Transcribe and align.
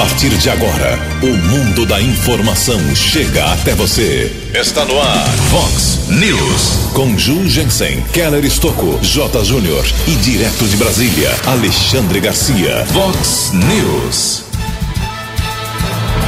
partir 0.00 0.30
de 0.30 0.48
agora, 0.48 0.98
o 1.22 1.26
mundo 1.26 1.84
da 1.84 2.00
informação 2.00 2.80
chega 2.96 3.52
até 3.52 3.74
você. 3.74 4.34
Está 4.54 4.82
no 4.86 4.98
ar, 4.98 5.28
Fox 5.50 6.08
News. 6.08 6.90
Com 6.94 7.18
Ju 7.18 7.46
Jensen, 7.46 8.02
Keller 8.10 8.42
Estocco, 8.42 8.98
J. 9.02 9.44
Júnior 9.44 9.84
e 10.08 10.12
direto 10.12 10.66
de 10.66 10.78
Brasília, 10.78 11.30
Alexandre 11.44 12.18
Garcia. 12.18 12.86
Fox 12.86 13.52
News. 13.52 14.44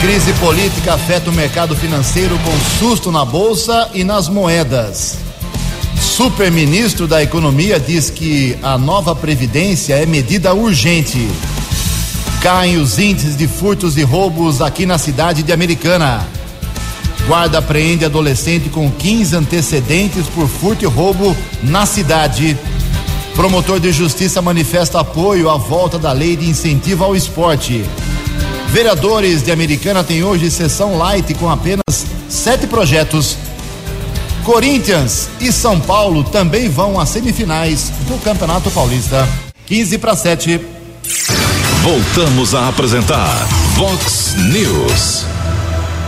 Crise 0.03 0.35
política 0.35 0.93
afeta 0.93 1.31
o 1.31 1.33
mercado 1.33 1.75
financeiro 1.75 2.39
com 2.41 2.79
susto 2.79 3.11
na 3.11 3.25
bolsa 3.25 3.89
e 3.95 4.05
nas 4.05 4.29
moedas. 4.29 5.17
Superministro 5.99 7.09
da 7.09 7.23
Economia 7.23 7.81
diz 7.81 8.11
que 8.11 8.55
a 8.63 8.77
nova 8.77 9.17
previdência 9.17 9.95
é 9.95 10.05
medida 10.05 10.53
urgente. 10.53 11.27
Caem 12.43 12.77
os 12.79 12.99
índices 12.99 13.37
de 13.37 13.47
furtos 13.47 13.97
e 13.97 14.03
roubos 14.03 14.61
aqui 14.61 14.85
na 14.85 14.99
cidade 14.99 15.45
de 15.45 15.53
Americana. 15.53 16.27
Guarda 17.29 17.59
apreende 17.59 18.05
adolescente 18.05 18.69
com 18.69 18.91
15 18.91 19.37
antecedentes 19.37 20.27
por 20.27 20.49
furto 20.49 20.85
e 20.85 20.89
roubo 20.89 21.37
na 21.63 21.87
cidade. 21.87 22.59
Promotor 23.37 23.79
de 23.79 23.93
justiça 23.93 24.43
manifesta 24.43 24.99
apoio 24.99 25.49
à 25.49 25.57
volta 25.57 26.01
da 26.01 26.11
lei 26.11 26.35
de 26.35 26.51
incentivo 26.51 27.05
ao 27.05 27.15
esporte. 27.15 27.85
Vereadores 28.71 29.45
de 29.45 29.53
Americana 29.53 30.03
têm 30.03 30.25
hoje 30.25 30.51
sessão 30.51 30.99
light 30.99 31.33
com 31.35 31.49
apenas 31.49 32.05
sete 32.29 32.67
projetos. 32.67 33.37
Corinthians 34.45 35.29
e 35.41 35.53
São 35.53 35.79
Paulo 35.79 36.25
também 36.25 36.69
vão 36.69 36.99
às 36.99 37.11
semifinais 37.11 37.93
do 38.09 38.19
Campeonato 38.19 38.69
Paulista. 38.73 39.29
15 39.65 39.99
para 39.99 40.17
7. 40.17 40.61
Voltamos 41.83 42.55
a 42.55 42.69
apresentar 42.69 43.45
Vox 43.75 44.37
News. 44.53 45.27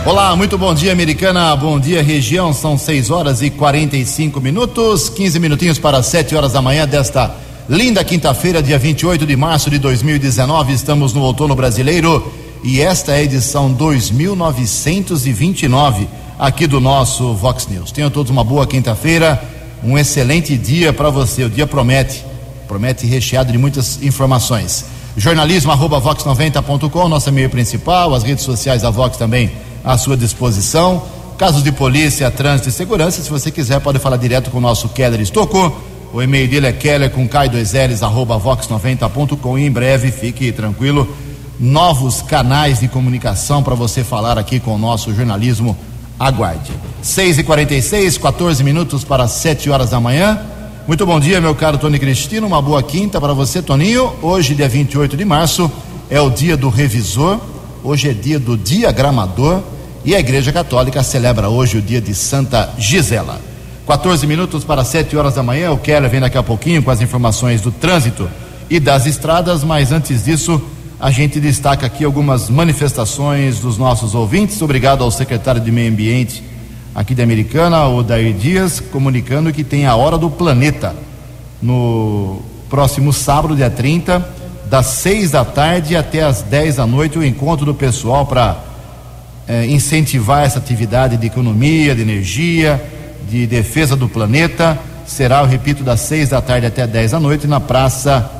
Olá, 0.05 0.33
muito 0.33 0.57
bom 0.57 0.73
dia, 0.73 0.93
Americana. 0.93 1.53
Bom 1.53 1.77
dia, 1.77 2.01
região. 2.01 2.53
São 2.53 2.77
6 2.77 3.09
horas 3.09 3.41
e 3.41 3.49
45 3.49 4.39
minutos, 4.39 5.09
15 5.09 5.37
minutinhos 5.37 5.77
para 5.77 6.01
7 6.01 6.33
horas 6.33 6.53
da 6.53 6.61
manhã 6.61 6.87
desta 6.87 7.35
linda 7.67 8.01
quinta-feira, 8.05 8.63
dia 8.63 8.79
28 8.79 9.25
de 9.25 9.35
março 9.35 9.69
de 9.69 9.77
2019. 9.77 10.71
Estamos 10.71 11.11
no 11.11 11.21
outono 11.21 11.53
brasileiro 11.53 12.33
e 12.63 12.79
esta 12.79 13.11
é 13.11 13.15
a 13.15 13.23
edição 13.23 13.69
2929 13.69 16.07
aqui 16.39 16.67
do 16.67 16.79
nosso 16.79 17.33
Vox 17.33 17.67
News. 17.67 17.91
Tenham 17.91 18.09
todos 18.09 18.31
uma 18.31 18.45
boa 18.45 18.65
quinta-feira, 18.65 19.43
um 19.83 19.97
excelente 19.97 20.57
dia 20.57 20.93
para 20.93 21.09
você. 21.09 21.43
O 21.43 21.49
dia 21.49 21.67
promete, 21.67 22.23
promete 22.65 23.05
recheado 23.05 23.51
de 23.51 23.57
muitas 23.57 24.01
informações. 24.01 24.94
Jornalismo 25.17 25.71
arroba 25.71 26.01
vox90.com, 26.01 27.07
nosso 27.07 27.29
e-mail 27.29 27.49
principal, 27.49 28.13
as 28.13 28.23
redes 28.23 28.43
sociais 28.43 28.81
da 28.81 28.89
Vox 28.89 29.15
também 29.15 29.49
à 29.83 29.97
sua 29.97 30.17
disposição. 30.17 31.03
Casos 31.37 31.63
de 31.63 31.71
polícia, 31.71 32.29
trânsito 32.29 32.69
e 32.69 32.71
segurança, 32.71 33.21
se 33.21 33.29
você 33.29 33.49
quiser, 33.49 33.79
pode 33.79 33.99
falar 33.99 34.17
direto 34.17 34.49
com 34.51 34.57
o 34.57 34.61
nosso 34.61 34.89
Keller 34.89 35.21
Estocco. 35.21 35.73
O 36.13 36.21
e-mail 36.21 36.49
dele 36.49 36.67
é 36.67 36.73
keller 36.73 37.09
com 37.09 37.27
K2Ls 37.27 38.03
arroba 38.03 38.37
vox90.com 38.37 39.57
e 39.57 39.65
em 39.65 39.71
breve, 39.71 40.11
fique 40.11 40.51
tranquilo, 40.51 41.07
novos 41.59 42.21
canais 42.21 42.81
de 42.81 42.87
comunicação 42.89 43.63
para 43.63 43.75
você 43.75 44.03
falar 44.03 44.37
aqui 44.37 44.59
com 44.59 44.75
o 44.75 44.77
nosso 44.77 45.13
jornalismo 45.13 45.77
Aguarde. 46.19 46.71
6 47.01 47.39
e 47.39 47.43
46 47.43 48.17
14 48.17 48.63
minutos 48.63 49.03
para 49.03 49.27
7 49.27 49.69
horas 49.69 49.89
da 49.89 49.99
manhã. 49.99 50.39
Muito 50.87 51.03
bom 51.03 51.19
dia, 51.19 51.41
meu 51.41 51.55
caro 51.55 51.79
Tony 51.79 51.97
Cristino. 51.97 52.45
Uma 52.45 52.61
boa 52.61 52.83
quinta 52.83 53.19
para 53.19 53.33
você, 53.33 53.59
Toninho. 53.59 54.13
Hoje, 54.21 54.53
dia 54.53 54.69
28 54.69 55.17
de 55.17 55.25
março, 55.25 55.69
é 56.11 56.21
o 56.21 56.29
dia 56.29 56.55
do 56.55 56.69
revisor. 56.69 57.39
Hoje 57.83 58.09
é 58.09 58.13
dia 58.13 58.37
do 58.37 58.55
diagramador. 58.55 59.63
E 60.05 60.13
a 60.13 60.19
Igreja 60.19 60.53
Católica 60.53 61.01
celebra 61.01 61.49
hoje 61.49 61.79
o 61.79 61.81
dia 61.81 61.99
de 61.99 62.13
Santa 62.13 62.71
Gisela. 62.77 63.41
14 63.87 64.27
minutos 64.27 64.63
para 64.63 64.83
7 64.83 65.17
horas 65.17 65.33
da 65.33 65.41
manhã. 65.41 65.71
O 65.71 65.77
Keller 65.79 66.07
vem 66.07 66.19
daqui 66.19 66.37
a 66.37 66.43
pouquinho 66.43 66.83
com 66.83 66.91
as 66.91 67.01
informações 67.01 67.61
do 67.61 67.71
trânsito 67.71 68.29
e 68.69 68.79
das 68.79 69.07
estradas, 69.07 69.63
mas 69.63 69.91
antes 69.91 70.23
disso 70.23 70.61
a 70.99 71.09
gente 71.09 71.39
destaca 71.39 71.87
aqui 71.87 72.05
algumas 72.05 72.47
manifestações 72.47 73.57
dos 73.57 73.79
nossos 73.79 74.13
ouvintes. 74.13 74.61
Obrigado 74.61 75.03
ao 75.03 75.09
secretário 75.09 75.59
de 75.59 75.71
Meio 75.71 75.91
Ambiente 75.91 76.43
aqui 76.95 77.13
de 77.13 77.21
Americana, 77.21 77.85
o 77.87 78.01
Dair 78.01 78.33
Dias, 78.33 78.79
comunicando 78.79 79.51
que 79.51 79.65
tem 79.65 79.85
a 79.85 79.95
Hora 79.97 80.17
do 80.17 80.29
Planeta 80.29 80.95
no 81.61 82.41
próximo 82.69 83.11
sábado, 83.11 83.53
dia 83.53 83.69
30, 83.69 84.25
das 84.67 84.85
6 84.87 85.31
da 85.31 85.43
tarde 85.43 85.97
até 85.97 86.23
as 86.23 86.41
10 86.41 86.77
da 86.77 86.87
noite, 86.87 87.19
o 87.19 87.23
encontro 87.23 87.65
do 87.65 87.75
pessoal 87.75 88.25
para 88.25 88.57
eh, 89.45 89.65
incentivar 89.67 90.45
essa 90.45 90.57
atividade 90.57 91.17
de 91.17 91.27
economia, 91.27 91.93
de 91.93 92.01
energia, 92.01 92.81
de 93.29 93.45
defesa 93.45 93.97
do 93.97 94.07
planeta. 94.07 94.79
Será, 95.05 95.41
eu 95.41 95.45
repito, 95.45 95.83
das 95.83 95.99
6 95.99 96.29
da 96.29 96.41
tarde 96.41 96.65
até 96.65 96.87
10 96.87 97.11
da 97.11 97.19
noite 97.19 97.45
na 97.45 97.59
Praça 97.59 98.31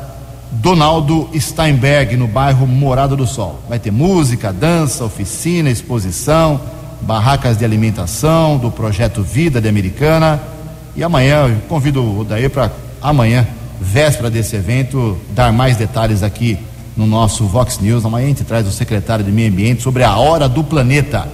Donaldo 0.50 1.30
Steinberg, 1.38 2.16
no 2.16 2.28
bairro 2.28 2.66
Morada 2.66 3.18
do 3.18 3.28
Sol. 3.28 3.60
Vai 3.68 3.80
ter 3.80 3.92
música, 3.92 4.54
dança, 4.54 5.04
oficina, 5.04 5.70
exposição, 5.70 6.62
barracas 7.06 7.58
de 7.58 7.64
alimentação 7.64 8.58
do 8.58 8.72
projeto 8.72 9.22
Vida 9.22 9.62
de 9.62 9.70
Americana. 9.70 10.42
E 10.96 11.04
amanhã, 11.04 11.48
eu 11.48 11.58
convido 11.70 12.20
o 12.20 12.24
Daí 12.24 12.50
para 12.50 12.72
amanhã, 13.02 13.48
véspera 13.80 14.30
desse 14.30 14.56
evento, 14.56 15.18
dar 15.32 15.54
mais 15.54 15.78
detalhes 15.78 16.24
aqui 16.24 16.58
no 16.98 17.06
nosso 17.06 17.46
Vox 17.46 17.80
News. 17.80 18.04
Amanhã 18.06 18.26
a 18.26 18.30
gente 18.30 18.44
traz 18.44 18.68
o 18.68 18.72
secretário 18.72 19.24
de 19.24 19.32
Meio 19.32 19.52
Ambiente 19.52 19.84
sobre 19.84 20.04
a 20.04 20.16
hora 20.16 20.50
do 20.50 20.64
planeta. 20.64 21.28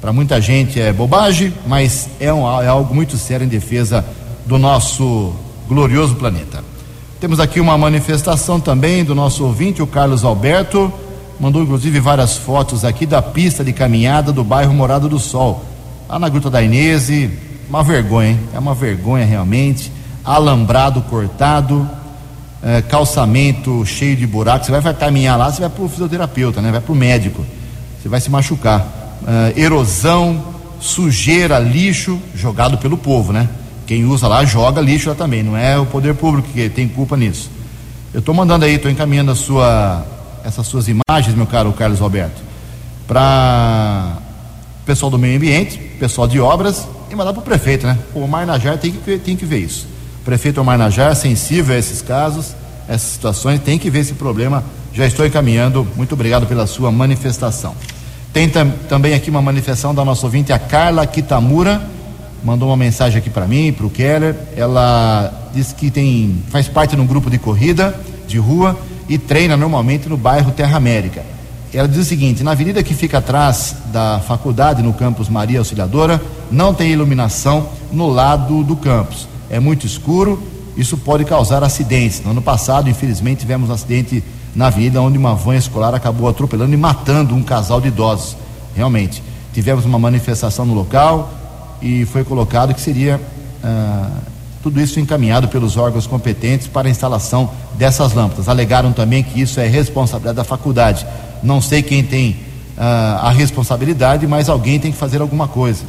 Para 0.00 0.12
muita 0.12 0.40
gente 0.40 0.80
é 0.80 0.92
bobagem, 0.92 1.52
mas 1.66 2.08
é, 2.20 2.32
um, 2.32 2.46
é 2.62 2.68
algo 2.68 2.94
muito 2.94 3.16
sério 3.16 3.44
em 3.44 3.48
defesa 3.48 4.04
do 4.46 4.58
nosso 4.58 5.32
glorioso 5.68 6.14
planeta. 6.14 6.62
Temos 7.20 7.40
aqui 7.40 7.60
uma 7.60 7.78
manifestação 7.78 8.60
também 8.60 9.04
do 9.04 9.14
nosso 9.14 9.44
ouvinte, 9.44 9.80
o 9.80 9.86
Carlos 9.86 10.24
Alberto. 10.24 10.92
Mandou 11.42 11.60
inclusive 11.60 11.98
várias 11.98 12.36
fotos 12.36 12.84
aqui 12.84 13.04
da 13.04 13.20
pista 13.20 13.64
de 13.64 13.72
caminhada 13.72 14.32
do 14.32 14.44
bairro 14.44 14.72
Morado 14.72 15.08
do 15.08 15.18
Sol. 15.18 15.64
Lá 16.08 16.16
na 16.16 16.28
Gruta 16.28 16.48
da 16.48 16.62
Inese. 16.62 17.36
Uma 17.68 17.82
vergonha, 17.82 18.28
hein? 18.28 18.40
É 18.54 18.60
uma 18.60 18.76
vergonha 18.76 19.26
realmente. 19.26 19.90
Alambrado 20.24 21.02
cortado, 21.02 21.90
é, 22.62 22.80
calçamento 22.80 23.84
cheio 23.84 24.14
de 24.14 24.24
buracos. 24.24 24.66
Você 24.66 24.70
vai, 24.70 24.80
vai 24.80 24.94
caminhar 24.94 25.36
lá, 25.36 25.50
você 25.50 25.62
vai 25.62 25.68
para 25.68 25.82
o 25.82 25.88
fisioterapeuta, 25.88 26.62
né? 26.62 26.70
Vai 26.70 26.80
para 26.80 26.92
o 26.92 26.94
médico. 26.94 27.44
Você 28.00 28.08
vai 28.08 28.20
se 28.20 28.30
machucar. 28.30 28.86
É, 29.26 29.60
erosão, 29.60 30.44
sujeira, 30.78 31.58
lixo 31.58 32.20
jogado 32.36 32.78
pelo 32.78 32.96
povo, 32.96 33.32
né? 33.32 33.48
Quem 33.84 34.04
usa 34.04 34.28
lá 34.28 34.44
joga 34.44 34.80
lixo 34.80 35.08
lá 35.08 35.16
também, 35.16 35.42
não 35.42 35.56
é 35.56 35.76
o 35.76 35.86
poder 35.86 36.14
público 36.14 36.46
que 36.52 36.68
tem 36.68 36.86
culpa 36.86 37.16
nisso. 37.16 37.50
Eu 38.14 38.20
estou 38.20 38.32
mandando 38.32 38.64
aí, 38.64 38.74
estou 38.74 38.88
encaminhando 38.88 39.34
sua, 39.34 40.06
essas 40.44 40.66
suas 40.66 40.86
imagens, 40.88 41.34
meu 41.34 41.46
caro 41.46 41.72
Carlos 41.72 42.00
Roberto, 42.00 42.42
para 43.06 44.18
pessoal 44.84 45.10
do 45.10 45.18
meio 45.18 45.36
ambiente, 45.36 45.78
pessoal 45.98 46.26
de 46.26 46.40
obras 46.40 46.86
e 47.10 47.14
mandar 47.14 47.32
para 47.32 47.40
o 47.40 47.44
prefeito, 47.44 47.86
né? 47.86 47.98
O 48.14 48.20
Omar 48.20 48.46
Najar 48.46 48.78
tem 48.78 48.92
que, 48.92 49.18
tem 49.18 49.36
que 49.36 49.44
ver 49.44 49.58
isso. 49.58 49.86
O 50.20 50.24
prefeito 50.24 50.60
Omar 50.60 50.78
Najar, 50.78 51.14
sensível 51.14 51.74
a 51.74 51.78
esses 51.78 52.02
casos, 52.02 52.54
essas 52.88 53.12
situações, 53.12 53.60
tem 53.60 53.78
que 53.78 53.90
ver 53.90 54.00
esse 54.00 54.14
problema. 54.14 54.64
Já 54.92 55.06
estou 55.06 55.26
encaminhando. 55.26 55.86
Muito 55.96 56.14
obrigado 56.14 56.46
pela 56.46 56.66
sua 56.66 56.90
manifestação. 56.90 57.74
Tem 58.32 58.48
tam, 58.48 58.70
também 58.88 59.14
aqui 59.14 59.30
uma 59.30 59.42
manifestação 59.42 59.94
da 59.94 60.04
nossa 60.04 60.24
ouvinte, 60.26 60.52
a 60.52 60.58
Carla 60.58 61.06
Kitamura 61.06 61.82
mandou 62.42 62.68
uma 62.70 62.76
mensagem 62.76 63.18
aqui 63.18 63.30
para 63.30 63.46
mim, 63.46 63.72
para 63.72 63.86
o 63.86 63.90
Keller. 63.90 64.34
Ela 64.56 65.50
disse 65.54 65.74
que 65.74 65.90
tem, 65.90 66.42
faz 66.50 66.66
parte 66.66 66.96
de 66.96 67.00
um 67.00 67.06
grupo 67.06 67.30
de 67.30 67.38
corrida 67.38 67.94
de 68.26 68.38
rua 68.38 68.78
e 69.08 69.18
treina 69.18 69.56
normalmente 69.56 70.08
no 70.08 70.16
bairro 70.16 70.52
Terra 70.52 70.76
América. 70.76 71.24
Ela 71.72 71.88
diz 71.88 71.98
o 71.98 72.04
seguinte: 72.04 72.42
na 72.42 72.52
avenida 72.52 72.82
que 72.82 72.94
fica 72.94 73.18
atrás 73.18 73.76
da 73.92 74.20
faculdade, 74.20 74.82
no 74.82 74.92
campus 74.92 75.28
Maria 75.28 75.58
Auxiliadora, 75.58 76.20
não 76.50 76.74
tem 76.74 76.90
iluminação 76.90 77.68
no 77.90 78.08
lado 78.08 78.62
do 78.62 78.76
campus. 78.76 79.28
É 79.48 79.58
muito 79.58 79.86
escuro, 79.86 80.42
isso 80.76 80.96
pode 80.96 81.24
causar 81.24 81.62
acidentes. 81.62 82.22
No 82.24 82.30
ano 82.30 82.42
passado, 82.42 82.88
infelizmente, 82.88 83.40
tivemos 83.40 83.70
um 83.70 83.72
acidente 83.72 84.22
na 84.54 84.66
avenida 84.66 85.00
onde 85.00 85.16
uma 85.16 85.34
van 85.34 85.56
escolar 85.56 85.94
acabou 85.94 86.28
atropelando 86.28 86.72
e 86.74 86.76
matando 86.76 87.34
um 87.34 87.42
casal 87.42 87.80
de 87.80 87.88
idosos. 87.88 88.36
Realmente. 88.74 89.22
Tivemos 89.52 89.84
uma 89.84 89.98
manifestação 89.98 90.64
no 90.64 90.72
local, 90.72 91.30
e 91.82 92.06
foi 92.06 92.22
colocado 92.22 92.72
que 92.72 92.80
seria 92.80 93.20
ah, 93.62 94.08
tudo 94.62 94.80
isso 94.80 95.00
encaminhado 95.00 95.48
pelos 95.48 95.76
órgãos 95.76 96.06
competentes 96.06 96.66
para 96.66 96.86
a 96.86 96.90
instalação 96.90 97.50
dessas 97.74 98.12
lâmpadas. 98.12 98.48
Alegaram 98.48 98.92
também 98.92 99.22
que 99.22 99.40
isso 99.40 99.58
é 99.58 99.66
responsabilidade 99.66 100.36
da 100.36 100.44
faculdade. 100.44 101.04
Não 101.42 101.60
sei 101.60 101.82
quem 101.82 102.04
tem 102.04 102.36
ah, 102.78 103.20
a 103.24 103.30
responsabilidade, 103.30 104.26
mas 104.26 104.48
alguém 104.48 104.78
tem 104.78 104.92
que 104.92 104.98
fazer 104.98 105.20
alguma 105.20 105.48
coisa. 105.48 105.82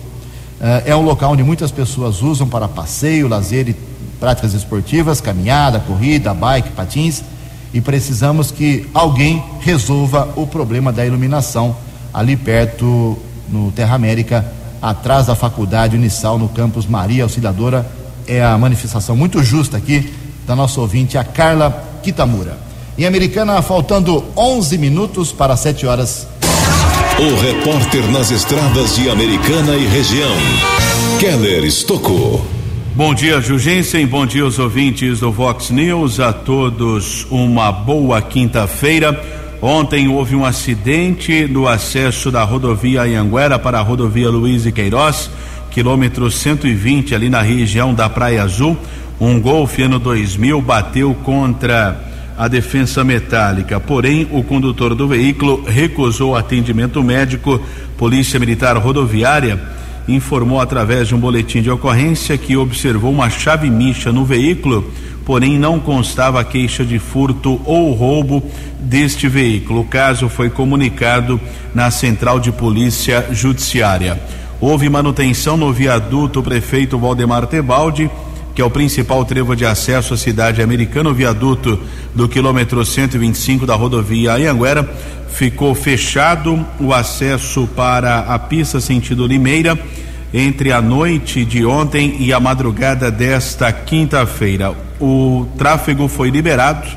Ah, 0.60 0.82
é 0.86 0.96
um 0.96 1.04
local 1.04 1.34
onde 1.34 1.44
muitas 1.44 1.72
pessoas 1.72 2.22
usam 2.24 2.48
para 2.48 2.68
passeio, 2.68 3.28
lazer 3.28 3.70
e 3.70 3.76
práticas 4.20 4.54
esportivas, 4.54 5.22
caminhada, 5.22 5.80
corrida, 5.80 6.34
bike, 6.34 6.70
patins. 6.72 7.22
e 7.74 7.82
precisamos 7.82 8.52
que 8.52 8.88
alguém 8.94 9.44
resolva 9.60 10.30
o 10.36 10.48
problema 10.48 10.94
da 10.94 11.06
iluminação 11.06 11.76
ali 12.14 12.38
perto 12.38 13.18
no 13.50 13.72
Terra 13.72 13.96
América, 13.96 14.46
atrás 14.82 15.28
da 15.28 15.36
Faculdade 15.36 15.96
Unisal, 15.96 16.38
no 16.38 16.48
campus 16.50 16.86
Maria 16.86 17.24
Auxiliadora. 17.24 17.86
É 18.28 18.44
a 18.44 18.58
manifestação 18.58 19.16
muito 19.16 19.44
justa 19.44 19.78
aqui 19.78 20.14
da 20.46 20.56
nossa 20.56 20.80
ouvinte, 20.80 21.18
a 21.18 21.24
Carla 21.24 22.00
Kitamura. 22.02 22.58
Em 22.98 23.06
Americana, 23.06 23.62
faltando 23.62 24.24
11 24.38 24.78
minutos 24.78 25.32
para 25.32 25.56
7 25.56 25.86
horas. 25.86 26.28
O 27.20 27.40
repórter 27.42 28.10
nas 28.12 28.32
estradas 28.32 28.96
de 28.96 29.10
Americana 29.10 29.76
e 29.76 29.86
região, 29.86 30.36
Keller 31.20 31.64
Estocou. 31.64 32.46
Bom 32.96 33.14
dia, 33.14 33.42
Jugensen. 33.42 34.06
Bom 34.06 34.26
dia, 34.26 34.46
os 34.46 34.60
ouvintes 34.60 35.20
do 35.20 35.32
Vox 35.32 35.72
News. 35.72 36.20
A 36.20 36.32
todos 36.32 37.26
uma 37.32 37.72
boa 37.72 38.22
quinta-feira. 38.22 39.20
Ontem 39.60 40.08
houve 40.10 40.36
um 40.36 40.46
acidente 40.46 41.48
no 41.48 41.68
acesso 41.68 42.30
da 42.30 42.44
rodovia 42.44 43.04
Anhanguera 43.04 43.58
para 43.58 43.80
a 43.80 43.82
rodovia 43.82 44.30
Luiz 44.30 44.66
e 44.66 44.72
Queiroz, 44.72 45.30
quilômetro 45.74 46.30
120, 46.30 47.16
ali 47.16 47.30
na 47.30 47.42
região 47.42 47.96
da 47.96 48.08
Praia 48.08 48.44
Azul. 48.44 48.78
Um 49.20 49.40
Golf 49.40 49.80
ano 49.80 49.98
2000 49.98 50.62
bateu 50.62 51.16
contra 51.24 52.00
a 52.38 52.48
defensa 52.48 53.04
metálica, 53.04 53.80
porém 53.80 54.28
o 54.32 54.44
condutor 54.44 54.94
do 54.94 55.08
veículo 55.08 55.64
recusou 55.66 56.36
atendimento 56.36 57.04
médico. 57.04 57.60
Polícia 57.98 58.40
Militar 58.40 58.78
Rodoviária 58.78 59.60
informou 60.08 60.62
através 60.62 61.08
de 61.08 61.16
um 61.16 61.20
boletim 61.20 61.62
de 61.62 61.72
ocorrência 61.72 62.38
que 62.38 62.56
observou 62.56 63.12
uma 63.12 63.30
chave 63.30 63.70
micha 63.70 64.12
no 64.12 64.24
veículo, 64.26 64.92
porém 65.26 65.58
não 65.58 65.80
constava 65.80 66.44
queixa 66.44 66.86
de 66.86 67.00
furto 67.00 67.60
ou 67.66 67.94
roubo 67.94 68.44
deste 68.80 69.28
veículo. 69.28 69.82
O 69.82 69.86
caso 69.86 70.30
foi 70.30 70.52
comunicado 70.52 71.42
na 71.74 71.90
Central 71.90 72.40
de 72.40 72.52
Polícia 72.52 73.28
Judiciária. 73.32 74.22
Houve 74.66 74.88
manutenção 74.88 75.58
no 75.58 75.74
viaduto 75.74 76.42
prefeito 76.42 76.98
Valdemar 76.98 77.46
Tebaldi, 77.48 78.10
que 78.56 78.62
é 78.62 78.66
o 78.66 78.70
principal 78.70 79.26
trevo 79.26 79.58
de 79.58 79.66
acesso 79.66 80.14
à 80.14 80.18
cidade 80.18 80.62
americana, 80.62 81.10
o 81.10 81.14
viaduto 81.14 81.78
do 82.16 82.30
quilômetro 82.30 82.86
125 82.86 83.66
da 83.66 83.76
rodovia 83.76 84.36
Anhanguera 84.36 84.90
ficou 85.28 85.76
fechado 85.76 86.66
o 86.80 86.94
acesso 86.94 87.68
para 87.76 88.20
a 88.20 88.40
pista 88.40 88.80
sentido 88.80 89.28
Limeira 89.28 89.78
entre 90.34 90.72
a 90.72 90.82
noite 90.82 91.44
de 91.44 91.66
ontem 91.66 92.16
e 92.22 92.32
a 92.32 92.40
madrugada 92.40 93.12
desta 93.12 93.70
quinta-feira. 93.70 94.74
O 94.98 95.46
tráfego 95.58 96.08
foi 96.08 96.30
liberado, 96.30 96.88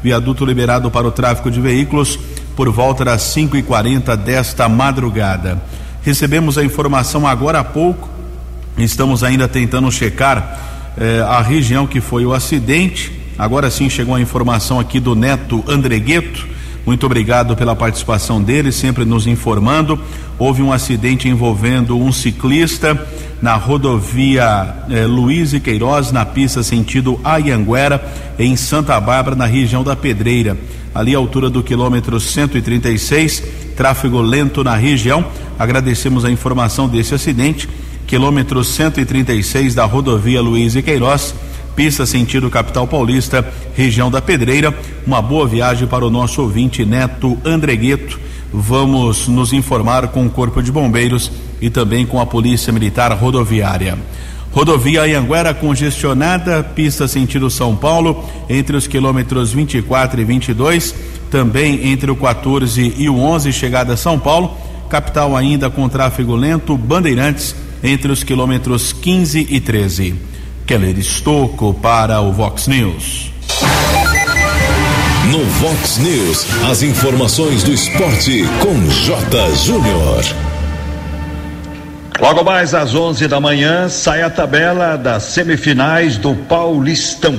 viaduto 0.00 0.44
liberado 0.44 0.88
para 0.88 1.08
o 1.08 1.10
tráfego 1.10 1.50
de 1.50 1.60
veículos 1.60 2.16
por 2.54 2.70
volta 2.70 3.04
das 3.04 3.22
5 3.22 3.56
e 3.56 3.62
40 3.64 4.16
desta 4.16 4.68
madrugada. 4.68 5.60
Recebemos 6.02 6.56
a 6.56 6.64
informação 6.64 7.26
agora 7.26 7.60
há 7.60 7.64
pouco, 7.64 8.08
estamos 8.76 9.22
ainda 9.22 9.46
tentando 9.48 9.90
checar 9.90 10.94
eh, 10.96 11.20
a 11.28 11.42
região 11.42 11.86
que 11.86 12.00
foi 12.00 12.24
o 12.24 12.32
acidente. 12.32 13.12
Agora 13.38 13.70
sim 13.70 13.88
chegou 13.88 14.14
a 14.14 14.20
informação 14.20 14.80
aqui 14.80 14.98
do 14.98 15.14
Neto 15.14 15.64
Andregueto 15.68 16.58
muito 16.88 17.04
obrigado 17.04 17.54
pela 17.54 17.76
participação 17.76 18.40
dele, 18.42 18.72
sempre 18.72 19.04
nos 19.04 19.26
informando. 19.26 20.00
Houve 20.38 20.62
um 20.62 20.72
acidente 20.72 21.28
envolvendo 21.28 21.98
um 21.98 22.10
ciclista 22.10 23.06
na 23.42 23.56
rodovia 23.56 24.74
eh, 24.88 25.04
Luiz 25.04 25.52
e 25.52 25.60
Queiroz, 25.60 26.10
na 26.12 26.24
pista 26.24 26.62
sentido 26.62 27.20
Ayanguera, 27.22 28.02
em 28.38 28.56
Santa 28.56 28.98
Bárbara, 28.98 29.36
na 29.36 29.44
região 29.44 29.84
da 29.84 29.94
Pedreira. 29.94 30.56
Ali 30.94 31.14
à 31.14 31.18
altura 31.18 31.48
do 31.48 31.62
quilômetro 31.62 32.18
136, 32.18 33.42
tráfego 33.76 34.20
lento 34.20 34.64
na 34.64 34.74
região. 34.76 35.24
Agradecemos 35.58 36.24
a 36.24 36.30
informação 36.30 36.88
desse 36.88 37.14
acidente. 37.14 37.68
Quilômetro 38.06 38.64
136 38.64 39.74
da 39.74 39.84
rodovia 39.84 40.40
Luiz 40.40 40.74
e 40.74 40.82
Queiroz 40.82 41.34
pista 41.78 42.04
sentido 42.04 42.50
capital 42.50 42.88
paulista, 42.88 43.48
região 43.72 44.10
da 44.10 44.20
Pedreira. 44.20 44.76
Uma 45.06 45.22
boa 45.22 45.46
viagem 45.46 45.86
para 45.86 46.04
o 46.04 46.10
nosso 46.10 46.42
ouvinte 46.42 46.84
Neto 46.84 47.38
Andregueto. 47.44 48.18
Vamos 48.52 49.28
nos 49.28 49.52
informar 49.52 50.08
com 50.08 50.26
o 50.26 50.30
Corpo 50.30 50.60
de 50.60 50.72
Bombeiros 50.72 51.30
e 51.60 51.70
também 51.70 52.04
com 52.04 52.20
a 52.20 52.26
Polícia 52.26 52.72
Militar 52.72 53.12
Rodoviária. 53.12 53.96
Rodovia 54.52 55.02
Anhanguera 55.02 55.52
congestionada, 55.52 56.62
pista 56.62 57.06
sentido 57.06 57.50
São 57.50 57.76
Paulo, 57.76 58.24
entre 58.48 58.76
os 58.76 58.86
quilômetros 58.86 59.52
24 59.52 60.20
e 60.20 60.24
22, 60.24 60.94
também 61.30 61.90
entre 61.90 62.10
o 62.10 62.16
14 62.16 62.94
e 62.96 63.08
o 63.08 63.18
11, 63.18 63.52
chegada 63.52 63.94
a 63.94 63.96
São 63.96 64.18
Paulo, 64.18 64.56
capital 64.88 65.36
ainda 65.36 65.68
com 65.68 65.88
tráfego 65.88 66.34
lento, 66.34 66.76
Bandeirantes, 66.76 67.54
entre 67.82 68.10
os 68.10 68.24
quilômetros 68.24 68.92
15 68.92 69.46
e 69.50 69.60
13. 69.60 70.14
Keller 70.66 70.98
Estocco 70.98 71.72
para 71.74 72.20
o 72.20 72.32
Vox 72.32 72.66
News. 72.66 73.30
No 75.30 75.44
Vox 75.44 75.98
News, 75.98 76.46
as 76.70 76.82
informações 76.82 77.62
do 77.62 77.72
esporte 77.72 78.44
com 78.62 78.90
J. 78.90 79.54
Júnior. 79.56 80.47
Logo 82.20 82.42
mais 82.42 82.74
às 82.74 82.96
11 82.96 83.28
da 83.28 83.38
manhã 83.38 83.88
sai 83.88 84.22
a 84.22 84.30
tabela 84.30 84.96
das 84.96 85.22
semifinais 85.22 86.16
do 86.16 86.34
Paulistão. 86.34 87.38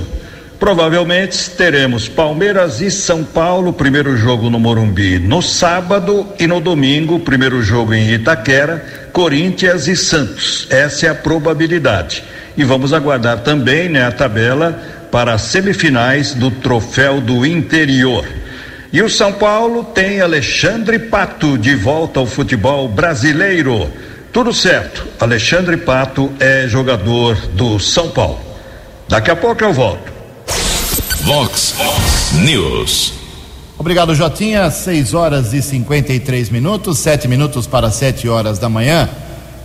Provavelmente 0.58 1.50
teremos 1.52 2.08
Palmeiras 2.08 2.80
e 2.80 2.90
São 2.90 3.24
Paulo, 3.24 3.74
primeiro 3.74 4.16
jogo 4.16 4.50
no 4.50 4.58
Morumbi 4.58 5.20
no 5.20 5.42
sábado 5.42 6.26
e 6.40 6.48
no 6.48 6.62
domingo, 6.62 7.20
primeiro 7.20 7.62
jogo 7.62 7.94
em 7.94 8.14
Itaquera, 8.14 9.10
Corinthians 9.12 9.88
e 9.88 9.98
Santos. 9.98 10.66
Essa 10.70 11.08
é 11.08 11.10
a 11.10 11.16
probabilidade. 11.16 12.24
E 12.56 12.64
vamos 12.64 12.94
aguardar 12.94 13.40
também 13.40 13.90
né, 13.90 14.06
a 14.06 14.12
tabela 14.12 14.82
para 15.12 15.34
as 15.34 15.42
semifinais 15.42 16.34
do 16.34 16.52
Troféu 16.52 17.20
do 17.20 17.46
Interior. 17.46 18.26
E 18.94 19.02
o 19.02 19.10
São 19.10 19.34
Paulo 19.34 19.84
tem 19.84 20.22
Alexandre 20.22 20.98
Pato 21.00 21.58
de 21.58 21.76
volta 21.76 22.22
ao 22.22 22.26
futebol 22.26 22.88
brasileiro. 22.88 23.92
Tudo 24.32 24.54
certo, 24.54 25.08
Alexandre 25.20 25.76
Pato 25.78 26.32
é 26.40 26.68
jogador 26.68 27.36
do 27.48 27.80
São 27.80 28.10
Paulo. 28.12 28.40
Daqui 29.08 29.32
a 29.32 29.36
pouco 29.36 29.64
eu 29.64 29.74
volto. 29.74 30.12
Vox 31.24 31.76
News. 32.34 33.14
Obrigado, 33.76 34.14
Jotinha. 34.14 34.70
6 34.70 35.16
horas 35.16 35.52
e 35.54 35.64
53 35.64 36.50
minutos, 36.52 37.00
7 37.00 37.28
minutos 37.28 37.66
para 37.66 37.90
7 37.90 38.30
horas 38.30 38.60
da 38.60 38.70
manhã. 38.70 39.10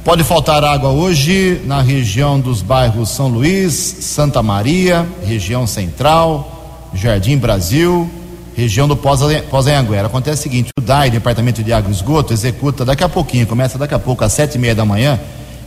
Pode 0.03 0.25
faltar 0.25 0.65
água 0.65 0.91
hoje 0.91 1.61
na 1.67 1.83
região 1.83 2.41
dos 2.41 2.63
bairros 2.63 3.11
São 3.11 3.29
Luís, 3.29 3.73
Santa 3.73 4.43
Maria, 4.43 5.07
região 5.25 5.67
central, 5.67 6.91
Jardim 6.95 7.37
Brasil, 7.37 8.11
região 8.57 8.87
do 8.87 8.97
Pós-Anhanguera. 8.97 10.07
Acontece 10.07 10.41
o 10.41 10.43
seguinte: 10.43 10.71
o 10.79 10.81
DAI, 10.81 11.11
Departamento 11.11 11.63
de 11.63 11.73
Água 11.73 11.91
Esgoto, 11.91 12.33
executa 12.33 12.85
daqui 12.85 13.05
a 13.05 13.09
pouquinho, 13.09 13.47
começa 13.47 13.79
daqui 13.79 13.95
a 13.95 13.99
pouco 13.99 14.25
às 14.25 14.33
sete 14.33 14.57
e 14.57 14.59
meia 14.59 14.75
da 14.75 14.85
manhã 14.85 15.19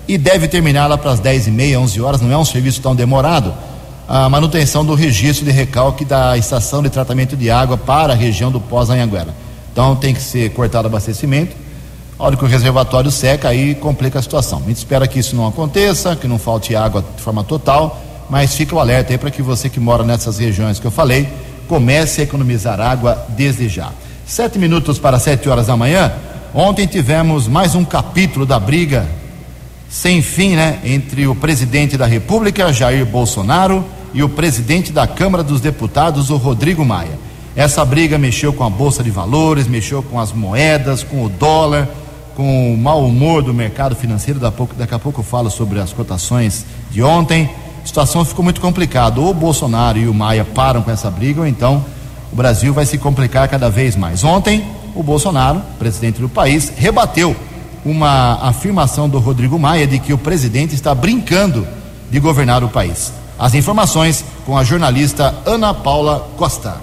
e 0.08 0.18
deve 0.18 0.48
terminar 0.48 0.88
lá 0.88 0.98
para 0.98 1.12
as 1.12 1.20
dez 1.20 1.48
e 1.48 1.52
meia, 1.52 1.80
onze 1.80 2.02
horas. 2.02 2.22
Não 2.22 2.32
é 2.32 2.38
um 2.38 2.46
serviço 2.46 2.82
tão 2.82 2.96
demorado. 2.96 3.54
A 4.08 4.30
manutenção 4.30 4.86
do 4.86 4.96
registro 4.96 5.46
de 5.46 5.52
recalque 5.52 6.06
da 6.06 6.38
estação 6.38 6.82
de 6.82 6.90
tratamento 6.90 7.36
de 7.36 7.52
água 7.52 7.78
para 7.78 8.14
a 8.14 8.16
região 8.16 8.50
do 8.50 8.60
Pós-Anhanguera. 8.62 9.36
Então 9.72 9.96
tem 9.96 10.14
que 10.14 10.22
ser 10.22 10.52
cortado 10.52 10.88
abastecimento 10.88 11.68
a 12.20 12.26
hora 12.26 12.36
que 12.36 12.44
o 12.44 12.48
reservatório 12.48 13.12
seca, 13.12 13.50
aí 13.50 13.76
complica 13.76 14.18
a 14.18 14.22
situação. 14.22 14.60
A 14.60 14.68
gente 14.68 14.78
espera 14.78 15.08
que 15.08 15.20
isso 15.20 15.36
não 15.36 15.46
aconteça, 15.46 16.16
que 16.16 16.28
não 16.28 16.40
falte 16.40 16.76
água 16.76 17.06
de 17.16 17.22
forma 17.22 17.44
total, 17.44 18.02
mas 18.28 18.56
fica 18.56 18.76
o 18.76 18.80
alerta 18.80 19.14
aí 19.14 19.20
para 19.20 19.30
que 19.30 19.42
você 19.42 19.70
que 19.70 19.80
mora 19.80 20.04
nessas 20.04 20.40
regiões 20.40 20.80
que 20.80 20.88
eu 20.88 20.92
falei, 20.92 21.30
comece 21.68 22.22
a 22.22 22.24
economizar 22.24 22.80
água 22.80 23.26
desde 23.30 23.68
já. 23.68 23.92
Sete 24.26 24.58
minutos 24.58 25.00
para 25.00 25.20
sete 25.20 25.48
horas 25.50 25.68
da 25.68 25.78
manhã. 25.78 26.12
Ontem 26.54 26.86
tivemos 26.88 27.48
mais 27.48 27.76
um 27.76 27.84
capítulo 27.84 28.46
da 28.46 28.60
briga 28.60 29.06
sem 29.90 30.22
fim, 30.22 30.56
né, 30.56 30.80
entre 30.84 31.28
o 31.28 31.36
presidente 31.36 31.98
da 31.98 32.06
República, 32.06 32.74
Jair 32.74 33.06
Bolsonaro, 33.06 33.86
e 34.14 34.22
o 34.22 34.30
presidente 34.30 34.92
da 34.92 35.08
Câmara 35.08 35.44
dos 35.44 35.62
Deputados, 35.62 36.30
o 36.30 36.38
Rodrigo 36.38 36.84
Maia. 36.84 37.18
Essa 37.56 37.86
briga 37.86 38.18
mexeu 38.18 38.52
com 38.52 38.64
a 38.64 38.70
bolsa 38.70 39.04
de 39.04 39.10
valores, 39.10 39.68
mexeu 39.68 40.04
com 40.04 40.20
as 40.20 40.34
moedas, 40.34 41.04
com 41.04 41.24
o 41.24 41.30
dólar 41.30 41.88
com 42.38 42.72
o 42.72 42.78
mau 42.78 43.04
humor 43.04 43.42
do 43.42 43.52
mercado 43.52 43.96
financeiro. 43.96 44.40
Daqui 44.40 44.54
a, 44.54 44.58
pouco, 44.58 44.76
daqui 44.76 44.94
a 44.94 45.00
pouco 45.00 45.22
eu 45.22 45.24
falo 45.24 45.50
sobre 45.50 45.80
as 45.80 45.92
cotações 45.92 46.68
de 46.92 47.02
ontem. 47.02 47.50
A 47.84 47.88
situação 47.88 48.26
ficou 48.26 48.44
muito 48.44 48.62
complicada. 48.62 49.20
Ou 49.20 49.30
o 49.30 49.34
Bolsonaro 49.34 49.98
e 49.98 50.08
o 50.08 50.14
Maia 50.14 50.46
param 50.46 50.82
com 50.82 50.92
essa 50.92 51.10
briga, 51.10 51.42
ou 51.42 51.48
então 51.48 51.84
o 52.32 52.36
Brasil 52.36 52.74
vai 52.74 52.86
se 52.86 52.98
complicar 52.98 53.48
cada 53.48 53.70
vez 53.70 53.96
mais. 53.96 54.24
Ontem, 54.24 54.66
o 54.96 55.04
Bolsonaro, 55.04 55.62
presidente 55.80 56.20
do 56.20 56.28
país, 56.28 56.72
rebateu 56.76 57.36
uma 57.86 58.40
afirmação 58.42 59.08
do 59.08 59.20
Rodrigo 59.20 59.58
Maia 59.58 59.88
de 59.88 60.00
que 60.00 60.12
o 60.12 60.18
presidente 60.18 60.76
está 60.76 60.94
brincando 60.94 61.68
de 62.10 62.20
governar 62.20 62.64
o 62.64 62.70
país. 62.70 63.14
As 63.40 63.54
informações 63.54 64.26
com 64.46 64.58
a 64.58 64.64
jornalista 64.64 65.34
Ana 65.46 65.74
Paula 65.74 66.28
Costa. 66.38 66.78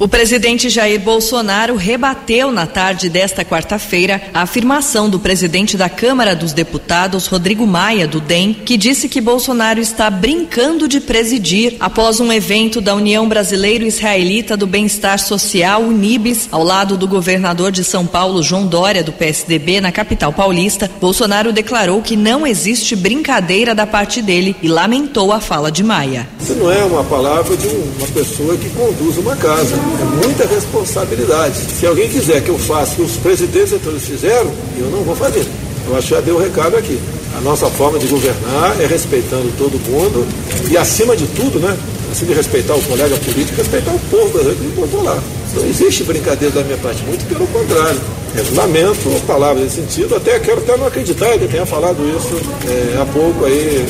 O 0.00 0.06
presidente 0.06 0.68
Jair 0.68 1.00
Bolsonaro 1.00 1.74
rebateu 1.74 2.52
na 2.52 2.68
tarde 2.68 3.08
desta 3.08 3.44
quarta-feira 3.44 4.22
a 4.32 4.42
afirmação 4.42 5.10
do 5.10 5.18
presidente 5.18 5.76
da 5.76 5.88
Câmara 5.88 6.36
dos 6.36 6.52
Deputados, 6.52 7.26
Rodrigo 7.26 7.66
Maia, 7.66 8.06
do 8.06 8.20
DEM, 8.20 8.54
que 8.54 8.76
disse 8.76 9.08
que 9.08 9.20
Bolsonaro 9.20 9.80
está 9.80 10.08
brincando 10.08 10.86
de 10.86 11.00
presidir 11.00 11.74
após 11.80 12.20
um 12.20 12.32
evento 12.32 12.80
da 12.80 12.94
União 12.94 13.28
Brasileiro-Israelita 13.28 14.56
do 14.56 14.68
Bem-Estar 14.68 15.18
Social, 15.18 15.82
Unibis, 15.82 16.48
ao 16.52 16.62
lado 16.62 16.96
do 16.96 17.08
governador 17.08 17.72
de 17.72 17.82
São 17.82 18.06
Paulo, 18.06 18.40
João 18.40 18.68
Dória, 18.68 19.02
do 19.02 19.10
PSDB, 19.12 19.80
na 19.80 19.90
capital 19.90 20.32
paulista. 20.32 20.88
Bolsonaro 21.00 21.52
declarou 21.52 22.00
que 22.02 22.14
não 22.14 22.46
existe 22.46 22.94
brincadeira 22.94 23.74
da 23.74 23.84
parte 23.84 24.22
dele 24.22 24.54
e 24.62 24.68
lamentou 24.68 25.32
a 25.32 25.40
fala 25.40 25.72
de 25.72 25.82
Maia. 25.82 26.28
Isso 26.40 26.54
não 26.54 26.70
é 26.70 26.84
uma 26.84 27.02
palavra 27.02 27.56
de 27.56 27.66
uma 27.66 28.06
pessoa 28.14 28.56
que 28.56 28.70
conduz 28.70 29.18
uma 29.18 29.34
casa. 29.34 29.87
É 30.00 30.26
muita 30.26 30.46
responsabilidade. 30.46 31.56
Se 31.78 31.86
alguém 31.86 32.08
quiser 32.08 32.42
que 32.42 32.50
eu 32.50 32.58
faça 32.58 32.92
o 32.92 32.96
que 32.96 33.02
os 33.02 33.16
presidentes 33.16 33.74
todos 33.82 34.04
fizeram, 34.04 34.50
eu 34.78 34.86
não 34.90 35.02
vou 35.02 35.16
fazer. 35.16 35.46
Eu 35.86 35.96
acho 35.96 36.08
que 36.08 36.14
já 36.14 36.20
deu 36.20 36.36
o 36.36 36.38
recado 36.38 36.76
aqui. 36.76 36.98
A 37.36 37.40
nossa 37.40 37.66
forma 37.66 37.98
de 37.98 38.06
governar 38.06 38.80
é 38.80 38.86
respeitando 38.86 39.52
todo 39.56 39.78
mundo 39.90 40.26
e, 40.70 40.76
acima 40.76 41.16
de 41.16 41.26
tudo, 41.28 41.58
né? 41.60 41.76
Assim 42.10 42.26
de 42.26 42.32
respeitar 42.32 42.74
o 42.74 42.82
colega 42.82 43.16
político, 43.16 43.56
respeitar 43.56 43.90
o 43.92 43.98
povo 44.10 44.28
brasileiro 44.30 44.58
que 44.60 44.80
botou 44.80 45.02
lá. 45.02 45.18
Não 45.54 45.66
existe 45.66 46.04
brincadeira 46.04 46.54
da 46.54 46.64
minha 46.64 46.78
parte, 46.78 47.02
muito 47.04 47.26
pelo 47.28 47.46
contrário. 47.46 48.00
Eu 48.34 48.44
lamento 48.54 49.26
palavras 49.26 49.64
nesse 49.64 49.76
sentido, 49.76 50.16
até 50.16 50.38
quero 50.38 50.58
até 50.58 50.76
não 50.76 50.86
acreditar 50.86 51.38
que 51.38 51.48
tenha 51.48 51.66
falado 51.66 51.98
isso 52.08 52.34
é, 52.68 53.00
há 53.00 53.06
pouco 53.06 53.44
aí 53.44 53.86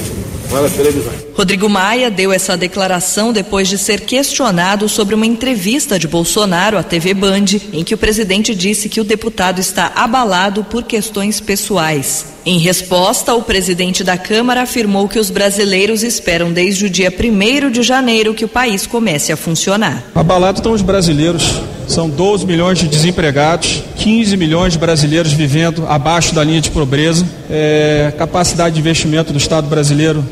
nas 0.51 0.73
televisões. 0.73 1.28
Rodrigo 1.39 1.69
Maia 1.69 2.11
deu 2.11 2.33
essa 2.33 2.57
declaração 2.57 3.33
depois 3.33 3.69
de 3.69 3.79
ser 3.79 4.01
questionado 4.01 4.89
sobre 4.89 5.15
uma 5.15 5.25
entrevista 5.25 5.97
de 5.97 6.09
Bolsonaro 6.09 6.77
à 6.77 6.83
TV 6.83 7.15
Band, 7.15 7.45
em 7.73 7.85
que 7.85 7.95
o 7.95 7.99
presidente 7.99 8.57
disse 8.57 8.89
que 8.89 9.01
o 9.01 9.05
deputado 9.05 9.61
está 9.61 9.93
abalado 9.95 10.65
por 10.65 10.83
questões 10.83 11.39
pessoais. 11.39 12.27
Em 12.45 12.59
resposta, 12.59 13.37
o 13.37 13.43
presidente 13.43 14.03
da 14.03 14.19
Câmara 14.19 14.63
afirmou 14.63 15.07
que 15.07 15.21
os 15.21 15.31
brasileiros 15.31 16.03
esperam 16.03 16.53
desde 16.53 16.87
o 16.87 16.91
dia 16.91 17.09
1 17.09 17.71
de 17.71 17.85
janeiro 17.85 18.35
que 18.35 18.45
o 18.45 18.49
país 18.49 18.85
comece 18.85 19.31
a 19.31 19.37
funcionar. 19.37 20.03
Abalados 20.17 20.59
estão 20.59 20.73
os 20.73 20.83
brasileiros. 20.83 21.61
São 21.87 22.11
12 22.11 22.47
milhões 22.47 22.79
de 22.79 22.89
desempregados, 22.89 23.85
15 23.97 24.37
milhões 24.37 24.73
de 24.73 24.79
brasileiros 24.81 25.33
vivendo 25.33 25.87
abaixo 25.87 26.35
da 26.35 26.43
linha 26.43 26.61
de 26.61 26.71
pobreza, 26.71 27.25
é, 27.49 28.13
capacidade 28.19 28.75
de 28.75 28.81
investimento 28.81 29.33
do 29.33 29.39
Estado 29.39 29.69
brasileiro 29.69 30.25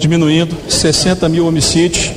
diminuindo, 0.00 0.56
60 0.68 1.28
mil 1.28 1.46
homicídios, 1.46 2.10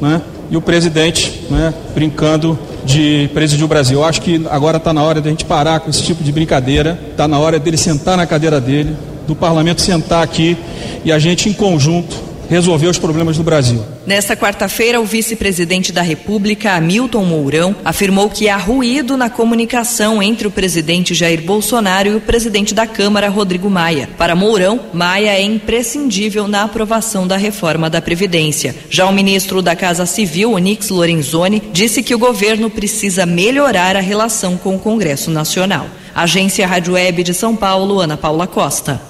né? 0.00 0.22
e 0.50 0.56
o 0.56 0.60
presidente 0.60 1.44
né, 1.50 1.72
brincando 1.94 2.58
de 2.84 3.30
presidir 3.32 3.64
o 3.64 3.68
Brasil. 3.68 3.98
Eu 3.98 4.04
acho 4.04 4.20
que 4.20 4.46
agora 4.50 4.76
está 4.76 4.92
na 4.92 5.02
hora 5.02 5.20
de 5.20 5.28
a 5.28 5.30
gente 5.30 5.44
parar 5.44 5.80
com 5.80 5.90
esse 5.90 6.02
tipo 6.02 6.22
de 6.22 6.30
brincadeira, 6.32 6.98
está 7.10 7.26
na 7.26 7.38
hora 7.38 7.58
dele 7.58 7.76
sentar 7.76 8.16
na 8.16 8.26
cadeira 8.26 8.60
dele, 8.60 8.96
do 9.26 9.34
parlamento 9.34 9.80
sentar 9.80 10.22
aqui 10.22 10.56
e 11.04 11.12
a 11.12 11.18
gente 11.18 11.48
em 11.48 11.52
conjunto 11.52 12.29
resolver 12.50 12.88
os 12.88 12.98
problemas 12.98 13.36
do 13.36 13.44
Brasil. 13.44 13.82
Nesta 14.04 14.36
quarta-feira, 14.36 15.00
o 15.00 15.04
vice-presidente 15.04 15.92
da 15.92 16.02
República, 16.02 16.72
Hamilton 16.72 17.24
Mourão, 17.24 17.76
afirmou 17.84 18.28
que 18.28 18.48
há 18.48 18.56
ruído 18.56 19.16
na 19.16 19.30
comunicação 19.30 20.20
entre 20.20 20.48
o 20.48 20.50
presidente 20.50 21.14
Jair 21.14 21.42
Bolsonaro 21.42 22.08
e 22.08 22.14
o 22.16 22.20
presidente 22.20 22.74
da 22.74 22.88
Câmara, 22.88 23.28
Rodrigo 23.28 23.70
Maia. 23.70 24.08
Para 24.18 24.34
Mourão, 24.34 24.80
Maia 24.92 25.30
é 25.30 25.42
imprescindível 25.42 26.48
na 26.48 26.64
aprovação 26.64 27.24
da 27.24 27.36
reforma 27.36 27.88
da 27.88 28.02
Previdência. 28.02 28.74
Já 28.90 29.06
o 29.06 29.12
ministro 29.12 29.62
da 29.62 29.76
Casa 29.76 30.04
Civil, 30.04 30.52
Onix 30.52 30.88
Lorenzoni, 30.88 31.62
disse 31.72 32.02
que 32.02 32.14
o 32.14 32.18
governo 32.18 32.68
precisa 32.68 33.24
melhorar 33.24 33.96
a 33.96 34.00
relação 34.00 34.56
com 34.56 34.74
o 34.74 34.78
Congresso 34.80 35.30
Nacional. 35.30 35.86
Agência 36.12 36.66
Rádio 36.66 36.94
Web 36.94 37.22
de 37.22 37.32
São 37.32 37.54
Paulo, 37.54 38.00
Ana 38.00 38.16
Paula 38.16 38.48
Costa. 38.48 39.00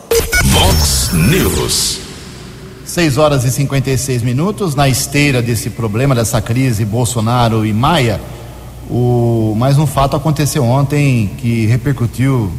Vox 0.44 1.10
News. 1.14 2.09
6 2.90 3.18
horas 3.18 3.44
e 3.44 3.52
56 3.52 4.22
minutos, 4.22 4.74
na 4.74 4.88
esteira 4.88 5.40
desse 5.40 5.70
problema, 5.70 6.12
dessa 6.12 6.42
crise 6.42 6.84
Bolsonaro 6.84 7.64
e 7.64 7.72
Maia, 7.72 8.20
o, 8.90 9.54
mais 9.56 9.78
um 9.78 9.86
fato 9.86 10.16
aconteceu 10.16 10.64
ontem 10.64 11.30
que 11.38 11.66
repercutiu 11.66 12.50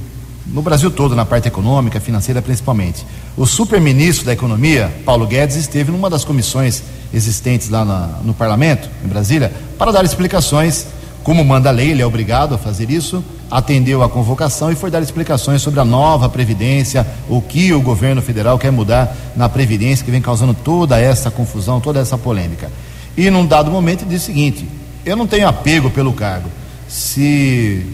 no 0.47 0.61
Brasil 0.61 0.89
todo, 0.89 1.17
na 1.17 1.25
parte 1.25 1.49
econômica, 1.49 1.99
financeira 1.99 2.41
principalmente. 2.41 3.05
O 3.35 3.45
super-ministro 3.45 4.25
da 4.25 4.31
Economia, 4.31 4.89
Paulo 5.03 5.27
Guedes, 5.27 5.57
esteve 5.57 5.91
numa 5.91 6.09
das 6.09 6.23
comissões 6.23 6.81
existentes 7.13 7.69
lá 7.69 7.83
na, 7.83 8.19
no 8.23 8.33
parlamento, 8.33 8.89
em 9.03 9.09
Brasília, 9.09 9.51
para 9.77 9.91
dar 9.91 10.05
explicações 10.05 10.87
como 11.23 11.43
manda 11.45 11.69
a 11.69 11.71
lei, 11.71 11.91
ele 11.91 12.01
é 12.01 12.05
obrigado 12.05 12.55
a 12.55 12.57
fazer 12.57 12.89
isso, 12.89 13.23
atendeu 13.49 14.01
a 14.01 14.09
convocação 14.09 14.71
e 14.71 14.75
foi 14.75 14.89
dar 14.89 15.01
explicações 15.01 15.61
sobre 15.61 15.79
a 15.79 15.85
nova 15.85 16.29
Previdência, 16.29 17.05
o 17.29 17.41
que 17.41 17.73
o 17.73 17.81
governo 17.81 18.21
federal 18.21 18.57
quer 18.57 18.71
mudar 18.71 19.15
na 19.35 19.47
Previdência, 19.49 20.03
que 20.03 20.11
vem 20.11 20.21
causando 20.21 20.53
toda 20.53 20.99
essa 20.99 21.29
confusão, 21.29 21.79
toda 21.79 21.99
essa 21.99 22.17
polêmica. 22.17 22.71
E 23.15 23.29
num 23.29 23.45
dado 23.45 23.69
momento 23.69 24.05
disse 24.05 24.23
o 24.23 24.27
seguinte: 24.27 24.67
eu 25.05 25.15
não 25.15 25.27
tenho 25.27 25.47
apego 25.47 25.89
pelo 25.89 26.13
cargo. 26.13 26.49
Se 26.87 27.85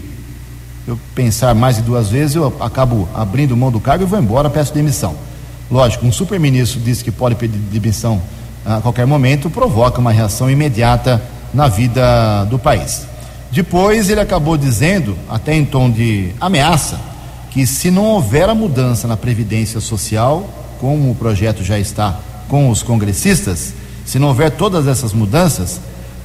eu 0.86 0.98
pensar 1.14 1.54
mais 1.54 1.76
de 1.76 1.82
duas 1.82 2.08
vezes, 2.08 2.36
eu 2.36 2.56
acabo 2.60 3.08
abrindo 3.14 3.56
mão 3.56 3.70
do 3.70 3.80
cargo 3.80 4.04
e 4.04 4.06
vou 4.06 4.18
embora, 4.18 4.48
peço 4.48 4.72
demissão. 4.72 5.14
Lógico, 5.70 6.06
um 6.06 6.12
super-ministro 6.12 6.80
disse 6.80 7.04
que 7.04 7.10
pode 7.10 7.34
pedir 7.34 7.58
demissão 7.58 8.20
a 8.64 8.80
qualquer 8.80 9.06
momento, 9.06 9.50
provoca 9.50 10.00
uma 10.00 10.12
reação 10.12 10.50
imediata 10.50 11.22
na 11.52 11.68
vida 11.68 12.44
do 12.44 12.58
país. 12.58 13.07
Depois 13.50 14.10
ele 14.10 14.20
acabou 14.20 14.56
dizendo, 14.56 15.16
até 15.28 15.54
em 15.54 15.64
tom 15.64 15.90
de 15.90 16.30
ameaça, 16.40 17.00
que 17.50 17.66
se 17.66 17.90
não 17.90 18.04
houver 18.04 18.48
a 18.48 18.54
mudança 18.54 19.08
na 19.08 19.16
Previdência 19.16 19.80
Social, 19.80 20.48
como 20.80 21.10
o 21.10 21.14
projeto 21.14 21.64
já 21.64 21.78
está 21.78 22.18
com 22.48 22.70
os 22.70 22.82
congressistas, 22.82 23.72
se 24.04 24.18
não 24.18 24.28
houver 24.28 24.50
todas 24.50 24.86
essas 24.86 25.12
mudanças, 25.12 25.76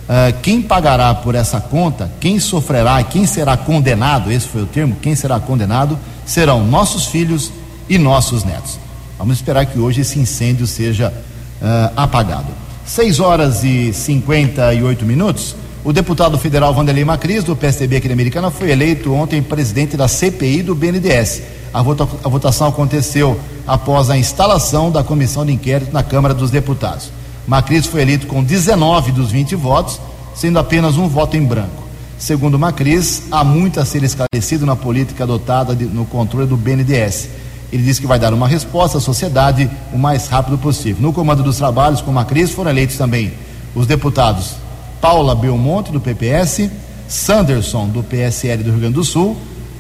uh, 0.04 0.38
quem 0.42 0.62
pagará 0.62 1.14
por 1.14 1.36
essa 1.36 1.60
conta, 1.60 2.12
quem 2.20 2.40
sofrerá, 2.40 3.02
quem 3.04 3.26
será 3.26 3.58
condenado, 3.58 4.32
esse 4.32 4.48
foi 4.48 4.64
o 4.64 4.68
termo, 4.68 4.96
quem 5.02 5.16
será 5.16 5.40
condenado, 5.40 5.98
serão 6.26 6.66
nossos 6.66 7.08
filhos 7.08 7.52
e 7.90 7.98
nossos 7.98 8.44
netos. 8.44 8.80
Vamos 9.18 9.38
esperar 9.38 9.66
que 9.66 9.80
hoje 9.80 10.02
esse 10.02 10.20
incêndio 10.20 10.68
seja 10.68 11.14
uh, 11.62 11.94
apagado. 11.96 12.48
6 12.86 13.20
horas 13.20 13.64
e 13.64 13.94
58 13.94 15.06
minutos. 15.06 15.56
O 15.86 15.92
deputado 15.92 16.38
federal 16.38 16.74
Vanderlei 16.74 17.04
Macris, 17.04 17.44
do 17.44 17.58
PSDB 17.58 17.98
aqui 17.98 18.08
da 18.08 18.14
Americana, 18.14 18.50
foi 18.50 18.72
eleito 18.72 19.14
ontem 19.14 19.42
presidente 19.42 19.98
da 19.98 20.08
CPI 20.08 20.64
do 20.64 20.74
BNDES. 20.74 21.42
A, 21.74 21.82
vota 21.82 22.08
a 22.24 22.30
votação 22.30 22.70
aconteceu 22.70 23.38
após 23.68 24.10
a 24.10 24.18
instalação 24.18 24.90
da 24.90 25.04
comissão 25.04 25.46
de 25.46 25.52
inquérito 25.52 25.92
na 25.92 26.02
Câmara 26.02 26.34
dos 26.34 26.50
Deputados. 26.50 27.12
Macris 27.46 27.86
foi 27.86 28.02
eleito 28.02 28.28
com 28.28 28.42
19 28.42 29.12
dos 29.12 29.30
20 29.30 29.56
votos, 29.56 30.00
sendo 30.34 30.58
apenas 30.58 30.96
um 30.96 31.10
voto 31.10 31.36
em 31.36 31.44
branco. 31.44 31.84
Segundo 32.18 32.58
Macris, 32.58 33.24
há 33.30 33.44
muito 33.44 33.82
a 33.82 33.84
ser 33.84 34.04
esclarecido 34.04 34.66
na 34.66 34.78
política 34.78 35.26
adotada 35.26 35.76
de, 35.76 35.84
no 35.84 36.06
controle 36.06 36.48
do 36.48 36.56
BNDES. 36.56 37.28
Ele 37.74 37.84
disse 37.84 38.00
que 38.00 38.08
vai 38.08 38.18
dar 38.18 38.34
uma 38.34 38.48
resposta 38.48 39.00
à 39.00 39.02
sociedade 39.02 39.70
o 39.92 39.98
mais 39.98 40.30
rápido 40.30 40.58
possível. 40.58 41.02
No 41.02 41.12
comando 41.12 41.44
dos 41.44 41.58
trabalhos 41.58 42.00
com 42.00 42.14
Macris 42.14 42.52
foram 42.52 42.72
eleitos 42.72 42.96
também 42.96 43.34
os 43.76 43.86
deputados 43.86 44.63
Paula 45.04 45.36
Belmonte, 45.36 45.92
do 45.92 46.00
PPS, 46.00 46.72
Sanderson, 47.10 47.90
do 47.90 48.02
PSL 48.02 48.64
do 48.64 48.70
Rio 48.70 48.80
Grande 48.80 48.94
do 48.94 49.04
Sul, 49.04 49.36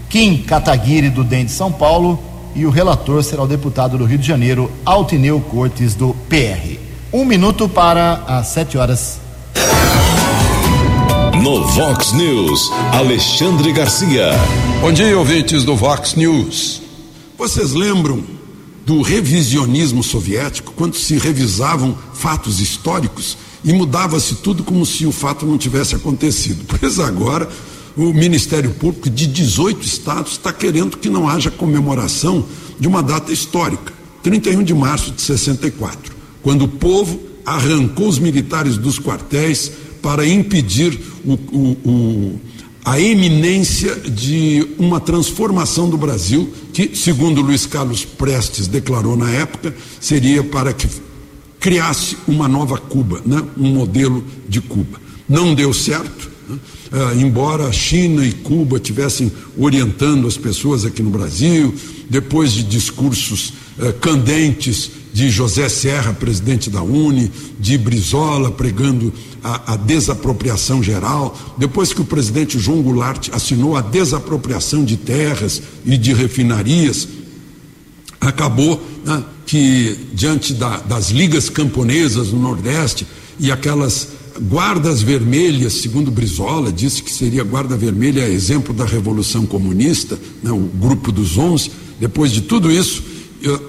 Kim 0.09 0.39
Kataguiri, 0.39 1.09
do 1.09 1.23
DEM 1.23 1.45
de 1.45 1.51
São 1.53 1.71
Paulo, 1.71 2.19
e 2.53 2.65
o 2.65 2.69
relator 2.69 3.23
será 3.23 3.41
o 3.41 3.47
deputado 3.47 3.97
do 3.97 4.03
Rio 4.03 4.17
de 4.17 4.27
Janeiro, 4.27 4.69
Altineu 4.85 5.39
Cortes, 5.39 5.95
do 5.95 6.13
PR. 6.27 6.77
Um 7.13 7.23
minuto 7.23 7.69
para 7.69 8.15
as 8.27 8.47
sete 8.47 8.77
horas. 8.77 9.21
No 11.41 11.67
Vox 11.67 12.11
News, 12.11 12.69
Alexandre 12.91 13.71
Garcia. 13.71 14.31
Bom 14.81 14.91
dia, 14.91 15.17
ouvintes 15.17 15.63
do 15.63 15.73
Vox 15.73 16.15
News. 16.15 16.81
Vocês 17.37 17.71
lembram 17.71 18.21
do 18.85 19.01
revisionismo 19.01 20.03
soviético, 20.03 20.73
quando 20.73 20.97
se 20.97 21.17
revisavam 21.17 21.95
fatos 22.13 22.59
históricos? 22.59 23.37
E 23.63 23.71
mudava-se 23.73 24.35
tudo 24.35 24.63
como 24.63 24.85
se 24.85 25.05
o 25.05 25.11
fato 25.11 25.45
não 25.45 25.57
tivesse 25.57 25.95
acontecido. 25.95 26.65
Pois 26.79 26.99
agora, 26.99 27.47
o 27.95 28.13
Ministério 28.13 28.71
Público 28.71 29.09
de 29.09 29.27
18 29.27 29.85
estados 29.85 30.33
está 30.33 30.51
querendo 30.51 30.97
que 30.97 31.09
não 31.09 31.29
haja 31.29 31.51
comemoração 31.51 32.45
de 32.79 32.87
uma 32.87 33.01
data 33.01 33.31
histórica, 33.31 33.93
31 34.23 34.63
de 34.63 34.73
março 34.73 35.11
de 35.11 35.21
64, 35.21 36.13
quando 36.41 36.63
o 36.63 36.67
povo 36.67 37.19
arrancou 37.45 38.07
os 38.07 38.19
militares 38.19 38.77
dos 38.77 38.99
quartéis 38.99 39.71
para 40.01 40.27
impedir 40.27 40.99
o, 41.23 41.33
o, 41.33 41.77
o, 41.85 42.39
a 42.83 42.99
eminência 42.99 43.95
de 43.95 44.67
uma 44.77 44.99
transformação 44.99 45.89
do 45.89 45.97
Brasil, 45.97 46.51
que, 46.73 46.95
segundo 46.95 47.41
Luiz 47.41 47.65
Carlos 47.65 48.03
Prestes 48.03 48.67
declarou 48.67 49.15
na 49.15 49.29
época, 49.29 49.73
seria 50.01 50.43
para 50.43 50.73
que 50.73 50.87
criasse 51.63 52.17
uma 52.27 52.45
nova 52.45 52.77
Cuba, 52.77 53.21
né? 53.25 53.41
um 53.57 53.73
modelo 53.73 54.21
de 54.49 54.59
Cuba. 54.59 54.99
Não 55.29 55.55
deu 55.55 55.73
certo, 55.73 56.29
Né? 56.49 56.59
Ah, 56.91 57.15
embora 57.15 57.71
China 57.71 58.23
e 58.23 58.33
Cuba 58.33 58.79
tivessem 58.79 59.31
orientando 59.57 60.27
as 60.27 60.37
pessoas 60.37 60.83
aqui 60.83 61.01
no 61.01 61.09
Brasil, 61.09 61.73
depois 62.09 62.51
de 62.51 62.63
discursos 62.63 63.53
eh, 63.79 63.93
candentes 63.93 64.91
de 65.13 65.29
José 65.29 65.69
Serra, 65.69 66.13
presidente 66.13 66.69
da 66.69 66.83
Uni, 66.83 67.31
de 67.59 67.77
Brizola 67.77 68.51
pregando 68.51 69.13
a, 69.43 69.73
a, 69.73 69.75
desapropriação 69.77 70.83
geral, 70.83 71.35
depois 71.57 71.93
que 71.93 72.01
o 72.01 72.05
presidente 72.05 72.59
João 72.59 72.81
Goulart 72.81 73.29
assinou 73.31 73.75
a 73.75 73.81
desapropriação 73.81 74.83
de 74.83 74.97
terras 74.97 75.61
e 75.85 75.97
de 75.97 76.13
refinarias, 76.13 77.07
acabou 78.27 78.81
né, 79.05 79.23
que, 79.45 79.97
diante 80.13 80.53
da, 80.53 80.77
das 80.77 81.09
ligas 81.09 81.49
camponesas 81.49 82.29
no 82.29 82.39
Nordeste 82.39 83.05
e 83.39 83.51
aquelas 83.51 84.09
guardas 84.41 85.01
vermelhas, 85.01 85.73
segundo 85.73 86.09
Brizola, 86.09 86.71
disse 86.71 87.03
que 87.03 87.11
seria 87.11 87.43
guarda 87.43 87.77
vermelha 87.77 88.27
exemplo 88.27 88.73
da 88.73 88.85
Revolução 88.85 89.45
Comunista, 89.45 90.17
né, 90.41 90.51
o 90.51 90.59
grupo 90.59 91.11
dos 91.11 91.37
onze, 91.37 91.71
depois 91.99 92.31
de 92.31 92.41
tudo 92.41 92.71
isso, 92.71 93.03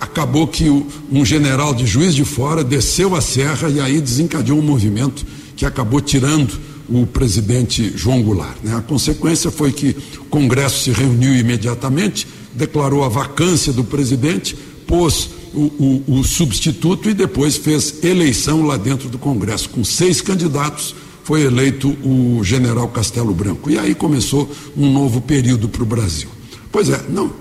acabou 0.01 0.47
que 0.47 0.69
um 1.11 1.25
general 1.25 1.75
de 1.75 1.87
Juiz 1.87 2.15
de 2.15 2.25
Fora 2.25 2.63
desceu 2.63 3.15
a 3.15 3.21
serra 3.21 3.69
e 3.69 3.81
aí 3.81 4.01
desencadeou 4.01 4.59
um 4.59 4.63
movimento 4.63 5.25
que 5.57 5.67
acabou 5.67 6.01
tirando 6.01 6.53
o 6.89 7.07
presidente 7.07 7.93
João 7.97 8.23
Goulart. 8.23 8.57
Né? 8.63 8.75
A 8.77 8.83
consequência 8.83 9.51
foi 9.51 9.73
que 9.73 9.97
o 10.19 10.25
Congresso 10.25 10.85
se 10.85 10.91
reuniu 10.91 11.35
imediatamente, 11.35 12.27
declarou 12.55 13.05
a 13.05 13.09
vacância 13.09 13.73
do 13.73 13.85
presidente, 13.85 14.57
pôs 14.87 15.31
o, 15.53 16.03
o, 16.09 16.19
o 16.19 16.25
substituto 16.25 17.09
e 17.09 17.15
depois 17.15 17.57
fez 17.57 18.03
eleição 18.03 18.67
lá 18.67 18.77
dentro 18.77 19.09
do 19.09 19.19
Congresso. 19.19 19.69
Com 19.69 19.85
seis 19.85 20.21
candidatos, 20.21 20.95
foi 21.23 21.43
eleito 21.43 21.89
o 22.05 22.45
general 22.45 22.89
Castelo 22.89 23.33
Branco. 23.33 23.71
E 23.71 23.79
aí 23.79 23.95
começou 23.95 24.51
um 24.77 24.93
novo 24.93 25.21
período 25.21 25.69
para 25.69 25.83
o 25.83 25.87
Brasil. 25.87 26.29
Pois 26.71 26.91
é, 26.91 27.03
não, 27.09 27.33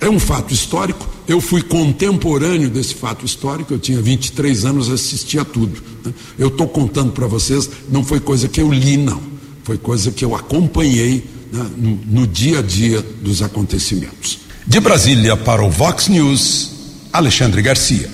é 0.00 0.08
um 0.08 0.18
fato 0.18 0.52
histórico. 0.52 1.08
Eu 1.28 1.40
fui 1.40 1.62
contemporâneo 1.62 2.68
desse 2.68 2.94
fato 2.94 3.24
histórico, 3.24 3.72
eu 3.72 3.78
tinha 3.78 4.00
23 4.00 4.64
anos, 4.64 4.90
assistia 4.90 5.44
tudo. 5.44 5.80
Né? 6.04 6.12
Eu 6.38 6.48
estou 6.48 6.66
contando 6.66 7.12
para 7.12 7.26
vocês, 7.26 7.70
não 7.88 8.02
foi 8.02 8.18
coisa 8.18 8.48
que 8.48 8.60
eu 8.60 8.72
li, 8.72 8.96
não. 8.96 9.22
Foi 9.62 9.78
coisa 9.78 10.10
que 10.10 10.24
eu 10.24 10.34
acompanhei 10.34 11.24
né, 11.52 11.70
no, 11.76 12.20
no 12.20 12.26
dia 12.26 12.58
a 12.58 12.62
dia 12.62 13.00
dos 13.22 13.42
acontecimentos. 13.42 14.40
De 14.70 14.78
Brasília 14.78 15.36
para 15.36 15.64
o 15.64 15.68
Vox 15.68 16.06
News, 16.06 16.70
Alexandre 17.12 17.60
Garcia. 17.60 18.08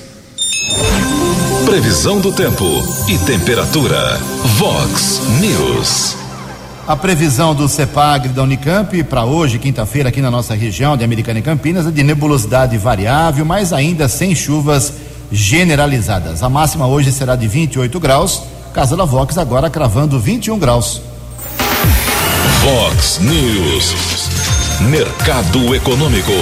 Previsão 1.67 2.19
do 2.19 2.33
tempo 2.33 2.65
e 3.07 3.19
temperatura. 3.27 4.19
Vox 4.57 5.21
News. 5.39 6.17
A 6.89 6.97
previsão 6.97 7.55
do 7.55 7.69
CEPAGRE 7.69 8.31
da 8.31 8.43
Unicamp 8.43 9.05
para 9.05 9.27
hoje, 9.27 9.59
quinta-feira, 9.59 10.09
aqui 10.09 10.23
na 10.23 10.31
nossa 10.31 10.55
região 10.55 10.97
de 10.97 11.05
Americana 11.05 11.41
e 11.41 11.43
Campinas, 11.43 11.87
é 11.87 11.91
de 11.91 12.03
nebulosidade 12.03 12.79
variável, 12.79 13.45
mas 13.45 13.71
ainda 13.75 14.09
sem 14.09 14.35
chuvas 14.35 14.95
generalizadas. 15.31 16.43
A 16.43 16.49
máxima 16.49 16.87
hoje 16.87 17.13
será 17.13 17.37
de 17.37 17.47
28 17.47 18.01
graus. 18.01 18.43
Casa 18.73 18.97
da 18.97 19.05
Vox 19.05 19.37
agora 19.37 19.69
cravando 19.69 20.19
21 20.19 20.59
graus. 20.59 21.03
Vox 22.65 23.19
News. 23.19 24.46
Mercado 24.83 25.75
Econômico. 25.75 26.33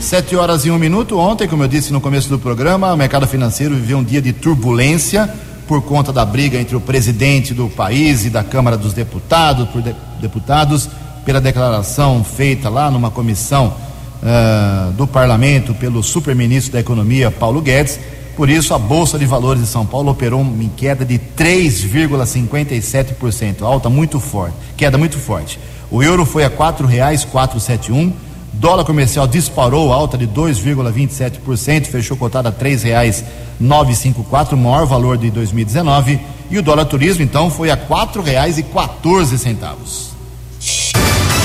Sete 0.00 0.34
horas 0.34 0.66
e 0.66 0.70
um 0.70 0.78
minuto. 0.78 1.16
Ontem, 1.16 1.46
como 1.46 1.62
eu 1.62 1.68
disse 1.68 1.92
no 1.92 2.00
começo 2.00 2.28
do 2.28 2.40
programa, 2.40 2.92
o 2.92 2.96
mercado 2.96 3.24
financeiro 3.26 3.76
viveu 3.76 3.98
um 3.98 4.04
dia 4.04 4.20
de 4.20 4.32
turbulência 4.32 5.32
por 5.66 5.80
conta 5.82 6.12
da 6.12 6.24
briga 6.24 6.58
entre 6.58 6.74
o 6.74 6.80
presidente 6.80 7.54
do 7.54 7.68
país 7.68 8.26
e 8.26 8.30
da 8.30 8.42
Câmara 8.42 8.76
dos 8.76 8.92
Deputados, 8.92 9.68
por 9.68 9.80
de, 9.80 9.94
deputados, 10.20 10.88
pela 11.24 11.40
declaração 11.40 12.24
feita 12.24 12.68
lá 12.68 12.90
numa 12.90 13.12
comissão 13.12 13.76
uh, 14.22 14.90
do 14.92 15.06
parlamento 15.06 15.72
pelo 15.72 16.02
superministro 16.02 16.72
da 16.72 16.80
Economia, 16.80 17.30
Paulo 17.30 17.62
Guedes. 17.62 18.00
Por 18.36 18.50
isso, 18.50 18.74
a 18.74 18.78
Bolsa 18.78 19.16
de 19.18 19.24
Valores 19.24 19.62
de 19.62 19.68
São 19.68 19.86
Paulo 19.86 20.10
operou 20.10 20.42
em 20.42 20.68
queda 20.68 21.04
de 21.04 21.16
3,57%, 21.18 23.62
alta 23.62 23.88
muito 23.88 24.18
forte, 24.18 24.56
queda 24.76 24.98
muito 24.98 25.16
forte. 25.16 25.60
O 25.90 26.02
euro 26.02 26.24
foi 26.24 26.44
a 26.44 26.48
R$ 26.48 26.56
4,471 26.56 28.26
Dólar 28.58 28.84
comercial 28.84 29.26
disparou, 29.26 29.92
alta 29.92 30.16
de 30.16 30.26
2,27%, 30.26 31.86
fechou 31.86 32.16
cotada 32.16 32.48
a 32.48 32.52
R$ 32.52 32.58
3,954, 32.58 34.52
o 34.52 34.56
maior 34.56 34.86
valor 34.86 35.18
de 35.18 35.30
2019. 35.30 36.18
E 36.50 36.58
o 36.58 36.62
dólar 36.62 36.86
turismo, 36.86 37.22
então, 37.22 37.50
foi 37.50 37.70
a 37.70 37.74
R$ 37.74 37.82
4,14. 37.86 40.06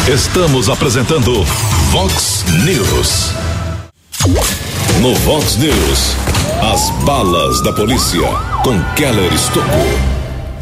Estamos 0.07 0.69
apresentando 0.69 1.43
Vox 1.91 2.45
News. 2.63 3.33
No 5.01 5.13
Vox 5.15 5.57
News, 5.57 6.15
as 6.61 6.89
balas 7.03 7.61
da 7.61 7.73
polícia 7.73 8.21
com 8.63 8.81
Keller 8.95 9.33
Estocou. 9.33 10.10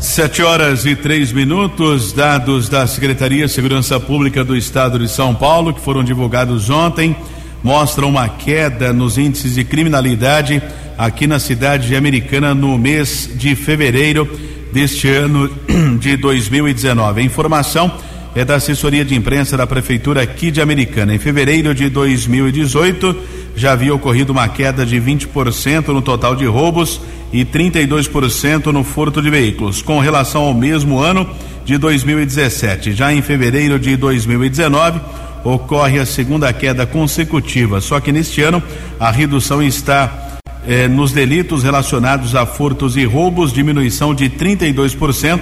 Sete 0.01 0.41
horas 0.41 0.85
e 0.85 0.95
três 0.95 1.33
minutos, 1.33 2.13
dados 2.13 2.69
da 2.69 2.87
Secretaria 2.87 3.45
de 3.45 3.51
Segurança 3.51 3.99
Pública 3.99 4.45
do 4.45 4.55
Estado 4.55 4.97
de 4.97 5.09
São 5.09 5.35
Paulo, 5.35 5.73
que 5.73 5.81
foram 5.81 6.05
divulgados 6.05 6.69
ontem, 6.69 7.13
mostram 7.61 8.07
uma 8.07 8.29
queda 8.29 8.93
nos 8.93 9.17
índices 9.17 9.55
de 9.55 9.65
criminalidade 9.65 10.63
aqui 10.97 11.27
na 11.27 11.37
cidade 11.37 11.89
de 11.89 11.97
Americana 11.97 12.55
no 12.55 12.77
mês 12.77 13.29
de 13.35 13.55
fevereiro 13.57 14.25
deste 14.71 15.09
ano 15.09 15.49
de 15.99 16.15
2019. 16.15 17.19
A 17.19 17.23
informação 17.23 17.91
é 18.35 18.45
da 18.45 18.55
assessoria 18.55 19.03
de 19.03 19.15
imprensa 19.15 19.57
da 19.57 19.65
Prefeitura 19.65 20.21
aqui 20.21 20.51
de 20.51 20.61
Americana. 20.61 21.15
Em 21.15 21.19
fevereiro 21.19 21.73
de 21.73 21.89
2018, 21.89 23.15
já 23.55 23.71
havia 23.71 23.93
ocorrido 23.93 24.31
uma 24.31 24.47
queda 24.47 24.85
de 24.85 24.99
20% 24.99 25.87
no 25.87 26.01
total 26.01 26.35
de 26.35 26.45
roubos 26.45 27.01
e 27.33 27.43
32% 27.43 28.67
no 28.67 28.83
furto 28.83 29.21
de 29.21 29.29
veículos, 29.29 29.81
com 29.81 29.99
relação 29.99 30.43
ao 30.43 30.53
mesmo 30.53 30.99
ano 30.99 31.29
de 31.65 31.77
2017. 31.77 32.93
Já 32.93 33.13
em 33.13 33.21
fevereiro 33.21 33.79
de 33.79 33.95
2019, 33.95 34.99
ocorre 35.43 35.99
a 35.99 36.05
segunda 36.05 36.51
queda 36.53 36.85
consecutiva, 36.85 37.81
só 37.81 37.99
que 37.99 38.11
neste 38.11 38.41
ano 38.41 38.61
a 38.99 39.09
redução 39.09 39.61
está 39.61 40.39
eh, 40.67 40.87
nos 40.87 41.11
delitos 41.11 41.63
relacionados 41.63 42.35
a 42.35 42.45
furtos 42.45 42.97
e 42.97 43.05
roubos, 43.05 43.53
diminuição 43.53 44.13
de 44.13 44.29
32% 44.29 45.39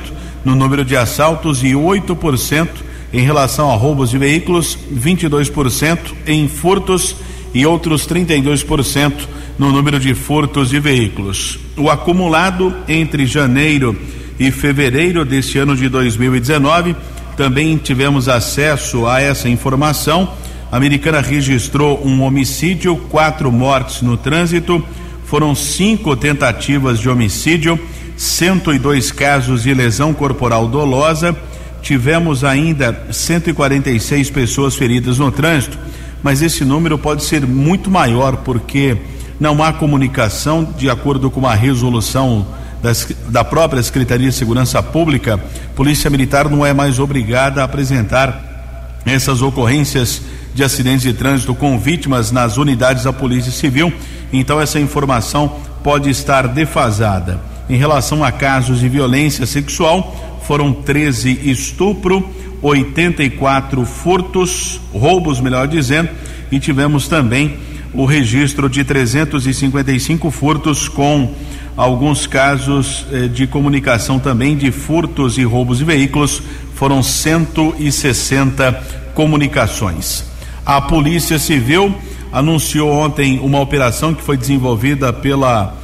no 0.47 0.55
número 0.55 0.85
de 0.85 0.95
assaltos 0.95 1.61
e 1.61 1.73
8% 1.73 2.69
em 3.11 3.19
relação 3.19 3.69
a 3.69 3.75
roubos 3.75 4.09
de 4.09 4.17
veículos, 4.17 4.77
22% 4.89 5.99
em 6.25 6.47
furtos 6.47 7.17
e 7.53 7.65
outros 7.65 8.07
32% 8.07 9.27
no 9.59 9.73
número 9.73 9.99
de 9.99 10.15
furtos 10.15 10.69
de 10.69 10.79
veículos. 10.79 11.59
O 11.75 11.89
acumulado 11.89 12.73
entre 12.87 13.25
janeiro 13.25 13.93
e 14.39 14.49
fevereiro 14.49 15.25
deste 15.25 15.57
ano 15.57 15.75
de 15.75 15.89
2019, 15.89 16.95
também 17.35 17.75
tivemos 17.75 18.29
acesso 18.29 19.05
a 19.05 19.19
essa 19.19 19.49
informação. 19.49 20.31
A 20.71 20.77
americana 20.77 21.19
registrou 21.19 22.01
um 22.05 22.21
homicídio, 22.21 22.95
quatro 23.09 23.51
mortes 23.51 24.01
no 24.01 24.15
trânsito, 24.15 24.81
foram 25.25 25.53
cinco 25.53 26.15
tentativas 26.15 26.99
de 26.99 27.09
homicídio, 27.09 27.77
102 28.17 29.11
casos 29.11 29.63
de 29.63 29.73
lesão 29.73 30.13
corporal 30.13 30.67
dolosa. 30.67 31.35
Tivemos 31.81 32.43
ainda 32.43 33.05
146 33.11 34.31
pessoas 34.31 34.75
feridas 34.75 35.19
no 35.19 35.31
trânsito, 35.31 35.77
mas 36.23 36.41
esse 36.41 36.65
número 36.65 36.97
pode 36.97 37.23
ser 37.23 37.45
muito 37.45 37.91
maior 37.91 38.37
porque 38.37 38.97
não 39.39 39.63
há 39.63 39.71
comunicação, 39.71 40.63
de 40.77 40.89
acordo 40.89 41.29
com 41.29 41.39
uma 41.39 41.53
resolução 41.53 42.47
das, 42.81 43.07
da 43.29 43.43
própria 43.43 43.81
Secretaria 43.83 44.29
de 44.29 44.35
Segurança 44.35 44.81
Pública, 44.81 45.39
Polícia 45.75 46.09
Militar 46.09 46.49
não 46.49 46.65
é 46.65 46.73
mais 46.73 46.99
obrigada 46.99 47.61
a 47.61 47.65
apresentar 47.65 48.99
essas 49.05 49.41
ocorrências 49.41 50.21
de 50.53 50.63
acidentes 50.63 51.03
de 51.03 51.13
trânsito 51.13 51.53
com 51.53 51.77
vítimas 51.77 52.31
nas 52.31 52.57
unidades 52.57 53.03
da 53.03 53.13
Polícia 53.13 53.51
Civil, 53.51 53.93
então 54.33 54.59
essa 54.59 54.79
informação 54.79 55.59
pode 55.83 56.09
estar 56.09 56.47
defasada. 56.47 57.39
Em 57.69 57.77
relação 57.77 58.23
a 58.23 58.31
casos 58.31 58.79
de 58.79 58.87
violência 58.87 59.45
sexual, 59.45 60.39
foram 60.43 60.71
13 60.71 61.49
estupro, 61.51 62.27
84 62.61 63.85
furtos, 63.85 64.79
roubos, 64.93 65.41
melhor 65.41 65.67
dizendo, 65.67 66.09
e 66.49 66.59
tivemos 66.59 67.07
também 67.07 67.57
o 67.93 68.05
registro 68.05 68.69
de 68.69 68.83
355 68.83 70.31
furtos 70.31 70.87
com 70.87 71.33
alguns 71.75 72.25
casos 72.25 73.05
eh, 73.11 73.27
de 73.27 73.45
comunicação 73.45 74.17
também 74.17 74.55
de 74.55 74.71
furtos 74.71 75.37
e 75.37 75.43
roubos 75.43 75.79
de 75.79 75.85
veículos, 75.85 76.41
foram 76.73 77.03
160 77.03 78.71
comunicações. 79.13 80.23
A 80.65 80.79
Polícia 80.81 81.37
Civil 81.37 81.93
anunciou 82.31 82.91
ontem 82.91 83.39
uma 83.39 83.59
operação 83.59 84.13
que 84.13 84.23
foi 84.23 84.37
desenvolvida 84.37 85.11
pela 85.11 85.75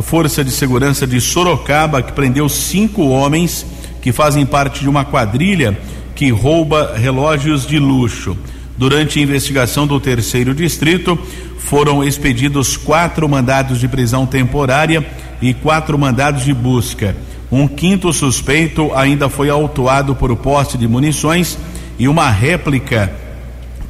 Força 0.00 0.42
de 0.42 0.50
Segurança 0.50 1.06
de 1.06 1.20
Sorocaba, 1.20 2.00
que 2.00 2.12
prendeu 2.12 2.48
cinco 2.48 3.08
homens 3.08 3.66
que 4.00 4.12
fazem 4.12 4.46
parte 4.46 4.80
de 4.80 4.88
uma 4.88 5.04
quadrilha 5.04 5.78
que 6.14 6.30
rouba 6.30 6.94
relógios 6.96 7.66
de 7.66 7.78
luxo. 7.78 8.36
Durante 8.78 9.18
a 9.18 9.22
investigação 9.22 9.86
do 9.86 10.00
terceiro 10.00 10.54
distrito, 10.54 11.18
foram 11.58 12.02
expedidos 12.02 12.76
quatro 12.76 13.28
mandados 13.28 13.78
de 13.78 13.88
prisão 13.88 14.26
temporária 14.26 15.06
e 15.40 15.52
quatro 15.52 15.98
mandados 15.98 16.44
de 16.44 16.54
busca. 16.54 17.14
Um 17.50 17.68
quinto 17.68 18.12
suspeito 18.12 18.90
ainda 18.94 19.28
foi 19.28 19.50
autuado 19.50 20.14
por 20.14 20.34
posse 20.36 20.78
de 20.78 20.88
munições 20.88 21.58
e 21.98 22.08
uma 22.08 22.30
réplica 22.30 23.12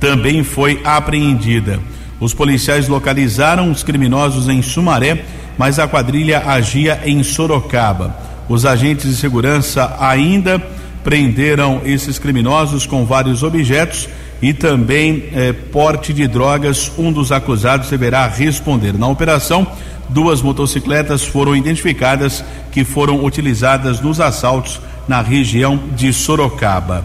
também 0.00 0.42
foi 0.42 0.80
apreendida. 0.82 1.78
Os 2.18 2.34
policiais 2.34 2.88
localizaram 2.88 3.70
os 3.70 3.82
criminosos 3.82 4.48
em 4.48 4.60
Sumaré, 4.62 5.24
mas 5.56 5.78
a 5.78 5.86
quadrilha 5.86 6.40
agia 6.46 7.00
em 7.04 7.22
Sorocaba. 7.22 8.14
Os 8.48 8.66
agentes 8.66 9.08
de 9.08 9.16
segurança 9.16 9.96
ainda 9.98 10.60
prenderam 11.04 11.80
esses 11.84 12.18
criminosos 12.18 12.86
com 12.86 13.04
vários 13.04 13.42
objetos 13.42 14.08
e 14.40 14.52
também 14.52 15.24
eh, 15.32 15.52
porte 15.52 16.12
de 16.12 16.26
drogas. 16.26 16.90
Um 16.98 17.12
dos 17.12 17.30
acusados 17.30 17.90
deverá 17.90 18.26
responder. 18.26 18.92
Na 18.98 19.06
operação, 19.06 19.66
duas 20.08 20.42
motocicletas 20.42 21.24
foram 21.24 21.56
identificadas 21.56 22.44
que 22.70 22.84
foram 22.84 23.24
utilizadas 23.24 24.00
nos 24.00 24.20
assaltos 24.20 24.80
na 25.08 25.20
região 25.20 25.78
de 25.94 26.12
Sorocaba. 26.12 27.04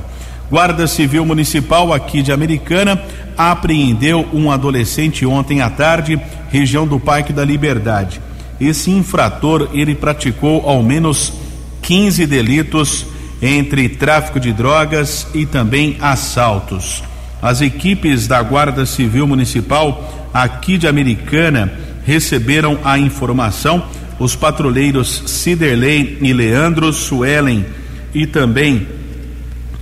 Guarda 0.50 0.88
Civil 0.88 1.26
Municipal 1.26 1.94
aqui 1.94 2.22
de 2.22 2.32
Americana 2.32 3.02
apreendeu 3.38 4.26
um 4.34 4.50
adolescente 4.50 5.26
ontem 5.26 5.62
à 5.62 5.70
tarde, 5.70 6.20
região 6.50 6.88
do 6.88 7.00
Parque 7.00 7.34
da 7.34 7.44
Liberdade. 7.44 8.22
Esse 8.60 8.92
infrator, 8.92 9.70
ele 9.74 9.94
praticou 9.96 10.68
ao 10.68 10.82
menos 10.82 11.34
15 11.82 12.26
delitos 12.26 13.06
entre 13.42 13.88
tráfico 13.88 14.40
de 14.40 14.52
drogas 14.52 15.28
e 15.34 15.46
também 15.46 15.98
assaltos. 16.02 17.04
As 17.42 17.62
equipes 17.62 18.28
da 18.28 18.42
Guarda 18.42 18.86
Civil 18.86 19.28
Municipal 19.28 20.30
aqui 20.34 20.78
de 20.78 20.88
Americana 20.88 21.72
receberam 22.06 22.80
a 22.84 22.98
informação. 22.98 23.84
Os 24.20 24.36
patrulheiros 24.36 25.24
Ciderley 25.28 26.18
e 26.22 26.34
Leandro 26.34 26.92
Suelen 26.92 27.66
e 28.14 28.26
também 28.26 28.88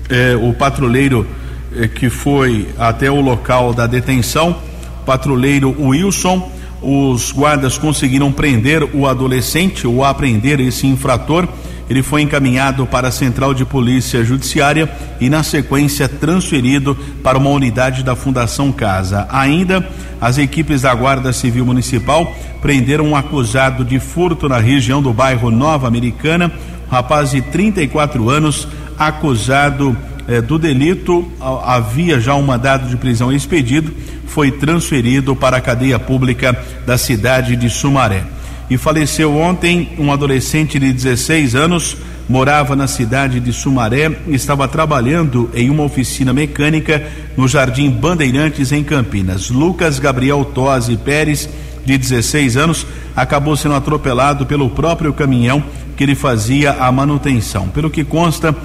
eh, 0.09 0.35
o 0.35 0.53
patrulheiro 0.53 1.25
eh, 1.73 1.88
que 1.88 2.09
foi 2.09 2.67
até 2.77 3.09
o 3.09 3.21
local 3.21 3.73
da 3.73 3.88
detenção, 3.88 4.57
patrulheiro 5.05 5.73
Wilson. 5.79 6.51
Os 6.88 7.32
guardas 7.32 7.78
conseguiram 7.78 8.32
prender 8.32 8.84
o 8.93 9.08
adolescente 9.08 9.88
ou 9.88 10.04
apreender 10.04 10.60
esse 10.60 10.86
infrator 10.86 11.48
ele 11.89 12.02
foi 12.02 12.21
encaminhado 12.21 12.86
para 12.88 13.10
a 13.10 13.12
Central 13.12 13.54
de 13.54 13.63
Polícia 13.63 14.24
Judiciária 14.24 14.89
e, 15.21 15.30
na 15.30 15.43
sequência, 15.43 16.10
transferido 16.10 16.98
para 17.21 17.38
uma 17.38 17.50
unidade 17.50 18.04
da 18.04 18.15
Fundação 18.15 18.71
Casa. 18.71 19.28
Ainda, 19.30 19.88
as 20.19 20.38
equipes 20.38 20.82
da 20.82 20.93
Guarda 20.95 21.32
Civil 21.32 21.65
Municipal 21.65 22.34
prenderam 22.60 23.10
um 23.10 23.15
acusado 23.15 23.86
de 23.86 24.00
furto 24.00 24.50
na 24.50 24.58
região 24.58 25.02
do 25.02 25.13
bairro 25.13 25.52
Nova 25.52 25.88
Americana, 25.88 26.52
um 26.88 26.91
rapaz 26.91 27.32
de 27.32 27.41
34 27.41 28.30
anos, 28.30 28.67
acusado 28.98 29.95
eh, 30.27 30.41
do 30.41 30.57
delito. 30.57 31.29
Havia 31.63 32.19
já 32.19 32.35
um 32.35 32.43
mandado 32.43 32.88
de 32.89 32.97
prisão 32.97 33.31
expedido, 33.31 33.93
foi 34.27 34.51
transferido 34.51 35.35
para 35.35 35.57
a 35.57 35.61
cadeia 35.61 35.99
pública 35.99 36.57
da 36.85 36.97
cidade 36.97 37.55
de 37.55 37.69
Sumaré 37.69 38.23
e 38.69 38.77
faleceu 38.77 39.35
ontem 39.35 39.89
um 39.97 40.11
adolescente 40.11 40.79
de 40.79 40.91
16 40.91 41.55
anos, 41.55 41.97
morava 42.27 42.75
na 42.75 42.88
cidade 42.88 43.39
de 43.39 43.53
Sumaré 43.53 44.11
estava 44.27 44.67
trabalhando 44.67 45.49
em 45.53 45.69
uma 45.69 45.83
oficina 45.83 46.33
mecânica 46.33 47.05
no 47.38 47.47
Jardim 47.47 47.89
Bandeirantes, 47.89 48.71
em 48.71 48.83
Campinas. 48.83 49.49
Lucas 49.49 49.99
Gabriel 49.99 50.43
Tosi 50.43 50.97
Pérez, 50.97 51.47
de 51.85 51.97
16 51.97 52.57
anos, 52.57 52.88
acabou 53.15 53.55
sendo 53.55 53.75
atropelado 53.75 54.45
pelo 54.47 54.69
próprio 54.71 55.13
caminhão 55.13 55.63
que 55.95 56.03
ele 56.03 56.15
fazia 56.15 56.71
a 56.71 56.91
manutenção. 56.91 57.69
Pelo 57.69 57.91
que 57.91 58.03
consta, 58.03 58.55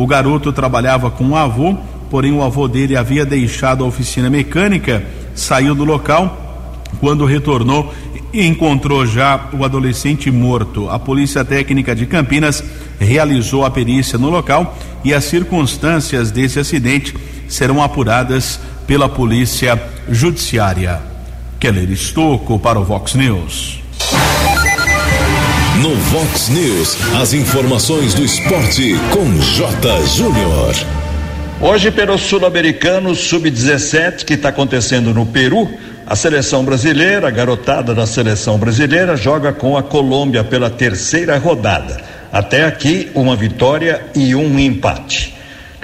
o 0.00 0.06
garoto 0.06 0.50
trabalhava 0.50 1.10
com 1.10 1.28
o 1.28 1.36
avô, 1.36 1.76
porém 2.08 2.32
o 2.32 2.42
avô 2.42 2.66
dele 2.66 2.96
havia 2.96 3.22
deixado 3.22 3.84
a 3.84 3.86
oficina 3.86 4.30
mecânica, 4.30 5.04
saiu 5.34 5.74
do 5.74 5.84
local. 5.84 6.80
Quando 7.00 7.26
retornou, 7.26 7.92
encontrou 8.32 9.06
já 9.06 9.50
o 9.52 9.62
adolescente 9.62 10.30
morto. 10.30 10.88
A 10.88 10.98
Polícia 10.98 11.44
Técnica 11.44 11.94
de 11.94 12.06
Campinas 12.06 12.64
realizou 12.98 13.62
a 13.62 13.70
perícia 13.70 14.18
no 14.18 14.30
local 14.30 14.74
e 15.04 15.12
as 15.12 15.24
circunstâncias 15.24 16.30
desse 16.30 16.58
acidente 16.58 17.14
serão 17.46 17.82
apuradas 17.82 18.58
pela 18.86 19.06
Polícia 19.06 19.78
Judiciária. 20.08 20.98
Keller 21.58 21.90
Estocco 21.90 22.58
para 22.58 22.80
o 22.80 22.84
Vox 22.84 23.14
News. 23.14 23.79
No 25.80 25.94
Vox 25.94 26.50
News, 26.50 26.98
as 27.22 27.32
informações 27.32 28.12
do 28.12 28.22
esporte 28.22 28.94
com 29.14 29.24
J. 29.40 30.06
Júnior. 30.08 30.74
Hoje, 31.58 31.90
pelo 31.90 32.18
Sul-Americano 32.18 33.14
Sub-17, 33.14 34.26
que 34.26 34.34
está 34.34 34.50
acontecendo 34.50 35.14
no 35.14 35.24
Peru, 35.24 35.70
a 36.06 36.14
seleção 36.14 36.62
brasileira, 36.66 37.28
a 37.28 37.30
garotada 37.30 37.94
da 37.94 38.06
seleção 38.06 38.58
brasileira, 38.58 39.16
joga 39.16 39.54
com 39.54 39.74
a 39.74 39.82
Colômbia 39.82 40.44
pela 40.44 40.68
terceira 40.68 41.38
rodada. 41.38 41.98
Até 42.30 42.66
aqui, 42.66 43.10
uma 43.14 43.34
vitória 43.34 44.02
e 44.14 44.34
um 44.34 44.58
empate. 44.58 45.34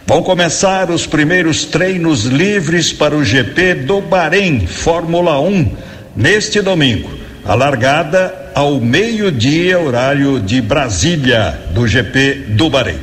Vão 0.06 0.22
começar 0.22 0.90
os 0.90 1.06
primeiros 1.06 1.64
treinos 1.64 2.24
livres 2.26 2.92
para 2.92 3.16
o 3.16 3.24
GP 3.24 3.74
do 3.86 4.02
Bahrein, 4.02 4.66
Fórmula 4.66 5.40
1, 5.40 5.74
neste 6.14 6.60
domingo. 6.60 7.08
A 7.46 7.54
largada 7.54 8.45
ao 8.56 8.80
meio-dia, 8.80 9.78
horário 9.78 10.40
de 10.40 10.62
Brasília, 10.62 11.60
do 11.74 11.86
GP 11.86 12.46
do 12.56 12.70
Bahrein. 12.70 12.96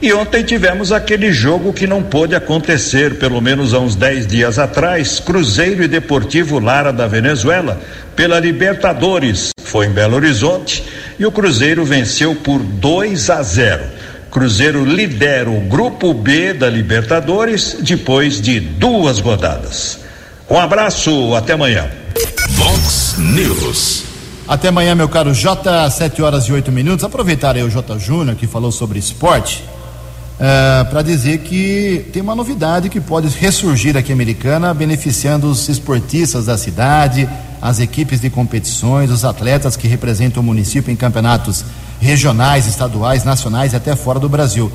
E 0.00 0.12
ontem 0.12 0.44
tivemos 0.44 0.92
aquele 0.92 1.32
jogo 1.32 1.72
que 1.72 1.84
não 1.84 2.00
pôde 2.00 2.36
acontecer, 2.36 3.16
pelo 3.16 3.40
menos 3.40 3.74
há 3.74 3.80
uns 3.80 3.96
10 3.96 4.24
dias 4.24 4.56
atrás, 4.56 5.18
Cruzeiro 5.18 5.82
e 5.82 5.88
Deportivo 5.88 6.60
Lara 6.60 6.92
da 6.92 7.08
Venezuela, 7.08 7.80
pela 8.14 8.38
Libertadores. 8.38 9.50
Foi 9.64 9.86
em 9.86 9.90
Belo 9.90 10.14
Horizonte 10.14 10.84
e 11.18 11.26
o 11.26 11.32
Cruzeiro 11.32 11.84
venceu 11.84 12.36
por 12.36 12.60
2 12.60 13.30
a 13.30 13.42
0. 13.42 13.82
Cruzeiro 14.30 14.84
lidera 14.84 15.50
o 15.50 15.62
grupo 15.62 16.14
B 16.14 16.52
da 16.52 16.70
Libertadores 16.70 17.78
depois 17.80 18.40
de 18.40 18.60
duas 18.60 19.18
rodadas. 19.18 19.98
Um 20.48 20.56
abraço, 20.56 21.34
até 21.34 21.54
amanhã. 21.54 21.90
Vox 22.50 23.16
News. 23.18 24.13
Até 24.46 24.68
amanhã, 24.68 24.94
meu 24.94 25.08
caro 25.08 25.32
J, 25.32 25.90
7 25.90 26.20
horas 26.20 26.44
e 26.44 26.52
8 26.52 26.70
minutos. 26.70 27.02
Aproveitar 27.02 27.56
aí 27.56 27.62
o 27.62 27.70
J 27.70 27.98
Júnior 27.98 28.36
que 28.36 28.46
falou 28.46 28.70
sobre 28.70 28.98
esporte 28.98 29.64
uh, 30.34 30.84
para 30.90 31.00
dizer 31.00 31.38
que 31.38 32.04
tem 32.12 32.20
uma 32.20 32.34
novidade 32.34 32.90
que 32.90 33.00
pode 33.00 33.28
ressurgir 33.28 33.96
aqui 33.96 34.12
americana, 34.12 34.74
beneficiando 34.74 35.50
os 35.50 35.66
esportistas 35.70 36.44
da 36.44 36.58
cidade, 36.58 37.26
as 37.60 37.80
equipes 37.80 38.20
de 38.20 38.28
competições, 38.28 39.10
os 39.10 39.24
atletas 39.24 39.76
que 39.78 39.88
representam 39.88 40.42
o 40.42 40.44
município 40.44 40.92
em 40.92 40.96
campeonatos 40.96 41.64
regionais, 41.98 42.66
estaduais, 42.66 43.24
nacionais 43.24 43.72
e 43.72 43.76
até 43.76 43.96
fora 43.96 44.20
do 44.20 44.28
Brasil. 44.28 44.70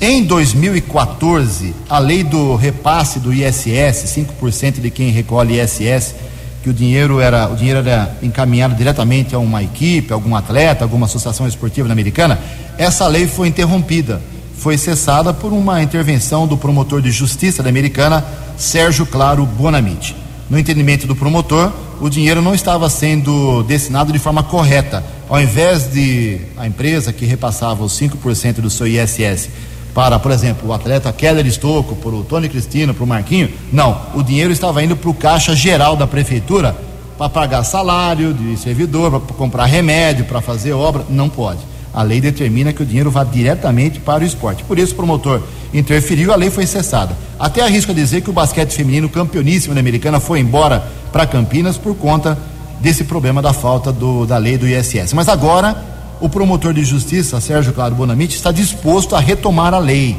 Em 0.00 0.22
2014, 0.22 1.74
a 1.88 1.98
lei 1.98 2.22
do 2.22 2.54
repasse 2.54 3.18
do 3.18 3.34
ISS, 3.34 4.04
5% 4.40 4.80
de 4.80 4.88
quem 4.88 5.10
recolhe 5.10 5.60
ISS, 5.60 6.14
que 6.62 6.70
o 6.70 6.72
dinheiro 6.74 7.20
era 7.20 7.48
o 7.48 7.56
dinheiro 7.56 7.80
era 7.80 8.14
encaminhado 8.22 8.74
diretamente 8.74 9.34
a 9.34 9.38
uma 9.38 9.62
equipe, 9.62 10.12
algum 10.12 10.36
atleta, 10.36 10.84
alguma 10.84 11.06
associação 11.06 11.46
esportiva 11.46 11.90
americana, 11.90 12.38
essa 12.76 13.06
lei 13.06 13.26
foi 13.26 13.48
interrompida 13.48 14.20
foi 14.60 14.76
cessada 14.76 15.32
por 15.32 15.54
uma 15.54 15.82
intervenção 15.82 16.46
do 16.46 16.54
promotor 16.54 17.00
de 17.00 17.10
justiça 17.10 17.62
da 17.62 17.70
Americana, 17.70 18.22
Sérgio 18.58 19.06
Claro 19.06 19.46
Bonamite. 19.46 20.14
No 20.50 20.58
entendimento 20.58 21.06
do 21.06 21.16
promotor, 21.16 21.72
o 21.98 22.10
dinheiro 22.10 22.42
não 22.42 22.54
estava 22.54 22.90
sendo 22.90 23.62
destinado 23.62 24.12
de 24.12 24.18
forma 24.18 24.42
correta. 24.42 25.02
Ao 25.30 25.40
invés 25.40 25.90
de 25.90 26.40
a 26.58 26.66
empresa 26.66 27.10
que 27.10 27.24
repassava 27.24 27.82
os 27.82 27.98
5% 27.98 28.56
do 28.56 28.68
seu 28.68 28.86
ISS 28.86 29.48
para, 29.94 30.18
por 30.18 30.30
exemplo, 30.30 30.68
o 30.68 30.72
atleta 30.72 31.12
Keller 31.12 31.46
Estocco, 31.46 31.96
para 31.96 32.10
o 32.10 32.22
Tony 32.22 32.48
Cristino, 32.48 32.94
para 32.94 33.04
o 33.04 33.06
Marquinho, 33.06 33.50
não. 33.72 34.00
O 34.14 34.22
dinheiro 34.22 34.52
estava 34.52 34.82
indo 34.82 34.96
para 34.96 35.10
o 35.10 35.14
caixa 35.14 35.54
geral 35.54 35.96
da 35.96 36.06
prefeitura 36.06 36.76
para 37.18 37.28
pagar 37.28 37.64
salário 37.64 38.32
de 38.32 38.56
servidor, 38.56 39.20
para 39.20 39.36
comprar 39.36 39.66
remédio, 39.66 40.24
para 40.24 40.40
fazer 40.40 40.72
obra. 40.72 41.04
Não 41.08 41.28
pode. 41.28 41.60
A 41.92 42.02
lei 42.02 42.20
determina 42.20 42.72
que 42.72 42.82
o 42.82 42.86
dinheiro 42.86 43.10
vá 43.10 43.24
diretamente 43.24 43.98
para 43.98 44.22
o 44.22 44.26
esporte. 44.26 44.62
Por 44.62 44.78
isso 44.78 44.92
o 44.92 44.96
promotor 44.96 45.42
interferiu, 45.74 46.32
a 46.32 46.36
lei 46.36 46.50
foi 46.50 46.66
cessada. 46.66 47.16
Até 47.38 47.62
arrisco 47.62 47.90
a 47.90 47.94
dizer 47.94 48.20
que 48.20 48.30
o 48.30 48.32
basquete 48.32 48.72
feminino 48.72 49.08
campeoníssimo 49.08 49.74
da 49.74 49.80
Americana 49.80 50.20
foi 50.20 50.38
embora 50.38 50.84
para 51.12 51.26
Campinas 51.26 51.76
por 51.76 51.96
conta 51.96 52.38
desse 52.80 53.04
problema 53.04 53.42
da 53.42 53.52
falta 53.52 53.92
do, 53.92 54.24
da 54.24 54.38
lei 54.38 54.56
do 54.56 54.66
ISS. 54.66 55.12
Mas 55.12 55.28
agora 55.28 55.99
o 56.20 56.28
promotor 56.28 56.74
de 56.74 56.84
justiça, 56.84 57.40
Sérgio 57.40 57.72
Claro 57.72 57.94
Bonamite, 57.94 58.36
está 58.36 58.52
disposto 58.52 59.16
a 59.16 59.20
retomar 59.20 59.72
a 59.72 59.78
lei. 59.78 60.16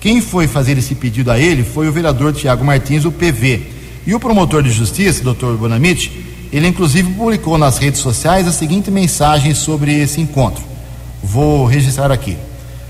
Quem 0.00 0.20
foi 0.20 0.46
fazer 0.46 0.78
esse 0.78 0.94
pedido 0.94 1.30
a 1.30 1.38
ele 1.38 1.62
foi 1.62 1.88
o 1.88 1.92
vereador 1.92 2.32
Tiago 2.32 2.64
Martins, 2.64 3.04
o 3.04 3.12
PV. 3.12 3.62
E 4.06 4.14
o 4.14 4.20
promotor 4.20 4.62
de 4.62 4.70
justiça, 4.70 5.22
doutor 5.22 5.56
Bonamite, 5.56 6.24
ele 6.52 6.66
inclusive 6.66 7.12
publicou 7.12 7.58
nas 7.58 7.76
redes 7.76 8.00
sociais 8.00 8.46
a 8.46 8.52
seguinte 8.52 8.90
mensagem 8.90 9.52
sobre 9.52 9.92
esse 10.00 10.20
encontro. 10.20 10.64
Vou 11.22 11.66
registrar 11.66 12.10
aqui. 12.10 12.36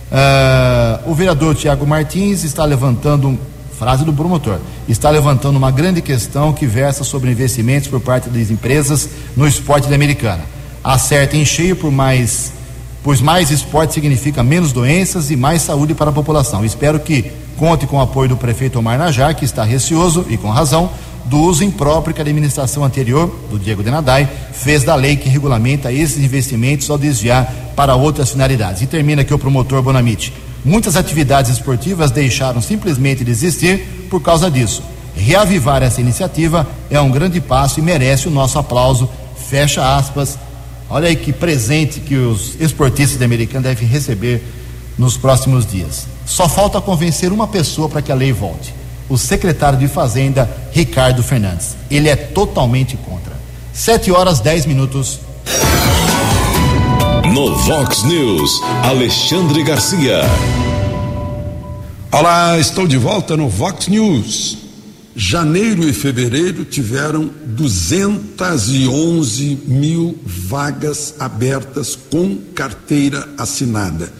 Uh, 0.06 1.10
o 1.10 1.14
vereador 1.14 1.54
Tiago 1.54 1.86
Martins 1.86 2.44
está 2.44 2.64
levantando, 2.64 3.36
frase 3.76 4.04
do 4.04 4.12
promotor, 4.12 4.58
está 4.88 5.10
levantando 5.10 5.56
uma 5.56 5.70
grande 5.70 6.00
questão 6.00 6.52
que 6.52 6.66
versa 6.66 7.02
sobre 7.02 7.30
investimentos 7.30 7.88
por 7.88 8.00
parte 8.00 8.28
das 8.28 8.50
empresas 8.50 9.08
no 9.36 9.48
esporte 9.48 9.88
da 9.88 9.94
americana. 9.94 10.55
Acerta 10.86 11.36
em 11.36 11.44
cheio 11.44 11.74
por 11.74 11.90
mais, 11.90 12.52
pois 13.02 13.20
mais 13.20 13.50
esporte 13.50 13.92
significa 13.92 14.44
menos 14.44 14.70
doenças 14.70 15.32
e 15.32 15.36
mais 15.36 15.62
saúde 15.62 15.94
para 15.94 16.10
a 16.10 16.12
população. 16.12 16.64
Espero 16.64 17.00
que 17.00 17.24
conte 17.56 17.88
com 17.88 17.96
o 17.96 18.00
apoio 18.00 18.28
do 18.28 18.36
prefeito 18.36 18.78
Omar 18.78 18.96
Najar, 18.96 19.34
que 19.34 19.44
está 19.44 19.64
receoso 19.64 20.24
e 20.30 20.36
com 20.36 20.48
razão 20.48 20.88
do 21.24 21.40
uso 21.40 21.64
impróprio 21.64 22.14
que 22.14 22.20
a 22.20 22.22
administração 22.22 22.84
anterior, 22.84 23.26
do 23.50 23.58
Diego 23.58 23.82
Denadai, 23.82 24.28
fez 24.52 24.84
da 24.84 24.94
lei 24.94 25.16
que 25.16 25.28
regulamenta 25.28 25.90
esses 25.90 26.22
investimentos 26.22 26.88
ao 26.88 26.96
desviar 26.96 27.52
para 27.74 27.96
outras 27.96 28.30
finalidades. 28.30 28.80
E 28.80 28.86
termina 28.86 29.22
aqui 29.22 29.34
o 29.34 29.38
promotor 29.40 29.82
Bonamite. 29.82 30.32
Muitas 30.64 30.94
atividades 30.94 31.50
esportivas 31.50 32.12
deixaram 32.12 32.60
simplesmente 32.60 33.24
de 33.24 33.32
existir 33.32 34.06
por 34.08 34.22
causa 34.22 34.48
disso. 34.48 34.84
Reavivar 35.16 35.82
essa 35.82 36.00
iniciativa 36.00 36.64
é 36.88 37.00
um 37.00 37.10
grande 37.10 37.40
passo 37.40 37.80
e 37.80 37.82
merece 37.82 38.28
o 38.28 38.30
nosso 38.30 38.56
aplauso. 38.56 39.10
Fecha 39.48 39.96
aspas. 39.96 40.38
Olha 40.88 41.08
aí 41.08 41.16
que 41.16 41.32
presente 41.32 42.00
que 42.00 42.16
os 42.16 42.60
esportistas 42.60 43.20
americanos 43.20 43.64
devem 43.64 43.88
receber 43.88 44.42
nos 44.96 45.16
próximos 45.16 45.66
dias. 45.66 46.06
Só 46.24 46.48
falta 46.48 46.80
convencer 46.80 47.32
uma 47.32 47.46
pessoa 47.46 47.88
para 47.88 48.02
que 48.02 48.12
a 48.12 48.14
lei 48.14 48.32
volte 48.32 48.72
o 49.08 49.16
secretário 49.16 49.78
de 49.78 49.88
Fazenda, 49.88 50.48
Ricardo 50.72 51.22
Fernandes. 51.22 51.76
Ele 51.90 52.08
é 52.08 52.16
totalmente 52.16 52.96
contra. 52.96 53.34
Sete 53.72 54.10
horas 54.10 54.40
dez 54.40 54.66
minutos. 54.66 55.20
No 57.32 57.56
Vox 57.56 58.02
News, 58.04 58.60
Alexandre 58.82 59.62
Garcia. 59.62 60.20
Olá, 62.10 62.58
estou 62.58 62.86
de 62.86 62.96
volta 62.96 63.36
no 63.36 63.48
Vox 63.48 63.88
News. 63.88 64.65
Janeiro 65.16 65.88
e 65.88 65.94
fevereiro 65.94 66.64
tiveram 66.64 67.30
211 67.46 69.58
mil 69.66 70.16
vagas 70.24 71.14
abertas 71.18 71.98
com 72.10 72.36
carteira 72.54 73.28
assinada. 73.38 74.12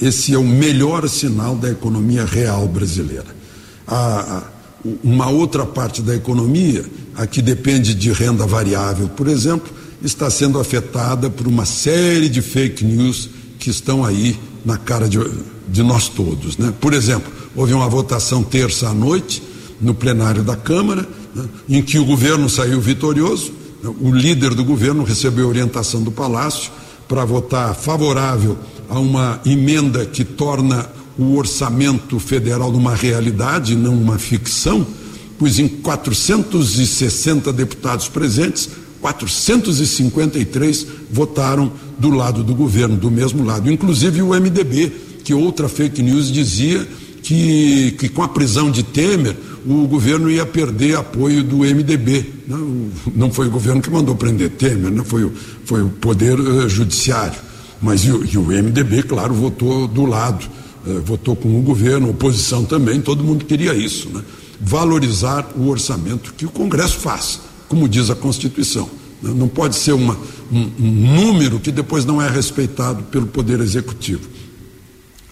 Esse 0.00 0.34
é 0.34 0.38
o 0.38 0.44
melhor 0.44 1.08
sinal 1.08 1.56
da 1.56 1.70
economia 1.70 2.24
real 2.24 2.68
brasileira 2.68 3.42
a, 3.86 4.42
uma 5.02 5.28
outra 5.28 5.64
parte 5.64 6.02
da 6.02 6.14
economia, 6.14 6.84
a 7.14 7.26
que 7.26 7.42
depende 7.42 7.94
de 7.94 8.10
renda 8.10 8.46
variável, 8.46 9.08
por 9.08 9.28
exemplo, 9.28 9.72
está 10.02 10.28
sendo 10.28 10.58
afetada 10.58 11.30
por 11.30 11.46
uma 11.46 11.64
série 11.64 12.28
de 12.28 12.42
fake 12.42 12.84
news 12.84 13.28
que 13.58 13.70
estão 13.70 14.04
aí 14.04 14.38
na 14.64 14.76
cara 14.76 15.08
de, 15.08 15.18
de 15.68 15.82
nós 15.82 16.08
todos. 16.08 16.58
Né? 16.58 16.72
Por 16.80 16.94
exemplo, 16.94 17.32
houve 17.54 17.72
uma 17.72 17.88
votação 17.88 18.42
terça 18.42 18.88
à 18.88 18.94
noite 18.94 19.42
no 19.82 19.94
plenário 19.94 20.42
da 20.42 20.56
Câmara, 20.56 21.06
né, 21.34 21.44
em 21.68 21.82
que 21.82 21.98
o 21.98 22.04
governo 22.04 22.48
saiu 22.48 22.80
vitorioso, 22.80 23.52
né, 23.82 23.92
o 24.00 24.10
líder 24.10 24.54
do 24.54 24.64
governo 24.64 25.02
recebeu 25.02 25.48
orientação 25.48 26.02
do 26.02 26.12
Palácio 26.12 26.70
para 27.08 27.24
votar 27.24 27.74
favorável 27.74 28.56
a 28.88 28.98
uma 28.98 29.40
emenda 29.44 30.06
que 30.06 30.24
torna 30.24 30.88
o 31.18 31.36
orçamento 31.36 32.18
federal 32.18 32.72
numa 32.72 32.94
realidade, 32.94 33.76
não 33.76 33.94
uma 33.94 34.18
ficção, 34.18 34.86
pois 35.38 35.58
em 35.58 35.68
460 35.68 37.52
deputados 37.52 38.08
presentes, 38.08 38.70
453 39.00 40.86
votaram 41.10 41.72
do 41.98 42.10
lado 42.10 42.44
do 42.44 42.54
governo, 42.54 42.96
do 42.96 43.10
mesmo 43.10 43.44
lado, 43.44 43.70
inclusive 43.70 44.22
o 44.22 44.28
MDB, 44.28 44.92
que 45.24 45.34
outra 45.34 45.68
fake 45.68 46.02
news 46.02 46.30
dizia 46.30 46.86
que, 47.22 47.94
que 47.98 48.08
com 48.08 48.22
a 48.22 48.28
prisão 48.28 48.70
de 48.70 48.82
Temer 48.82 49.36
o 49.66 49.86
governo 49.86 50.30
ia 50.30 50.44
perder 50.44 50.96
apoio 50.96 51.42
do 51.42 51.58
MDB. 51.58 52.24
Não, 52.46 52.90
não 53.14 53.32
foi 53.32 53.46
o 53.46 53.50
governo 53.50 53.80
que 53.80 53.90
mandou 53.90 54.14
prender 54.16 54.50
Temer, 54.50 54.90
não 54.90 55.04
foi, 55.04 55.24
o, 55.24 55.32
foi 55.64 55.82
o 55.82 55.88
Poder 55.88 56.38
uh, 56.38 56.68
Judiciário. 56.68 57.38
Mas 57.80 58.04
e 58.04 58.12
o, 58.12 58.24
e 58.24 58.36
o 58.36 58.42
MDB, 58.42 59.02
claro, 59.02 59.34
votou 59.34 59.88
do 59.88 60.04
lado 60.04 60.48
eh, 60.84 61.00
votou 61.04 61.36
com 61.36 61.56
o 61.56 61.62
governo, 61.62 62.10
oposição 62.10 62.64
também, 62.64 63.00
todo 63.00 63.22
mundo 63.22 63.44
queria 63.44 63.72
isso, 63.72 64.08
né? 64.08 64.20
valorizar 64.60 65.52
o 65.56 65.68
orçamento 65.68 66.34
que 66.36 66.44
o 66.44 66.50
Congresso 66.50 66.98
faz, 66.98 67.40
como 67.68 67.88
diz 67.88 68.10
a 68.10 68.16
Constituição. 68.16 68.88
Né? 69.22 69.32
Não 69.32 69.46
pode 69.46 69.76
ser 69.76 69.92
uma, 69.92 70.18
um, 70.50 70.70
um, 70.80 70.90
número 71.16 71.60
que 71.60 71.70
depois 71.70 72.04
não 72.04 72.20
é 72.20 72.28
respeitado 72.28 73.04
pelo 73.04 73.28
Poder 73.28 73.60
Executivo. 73.60 74.28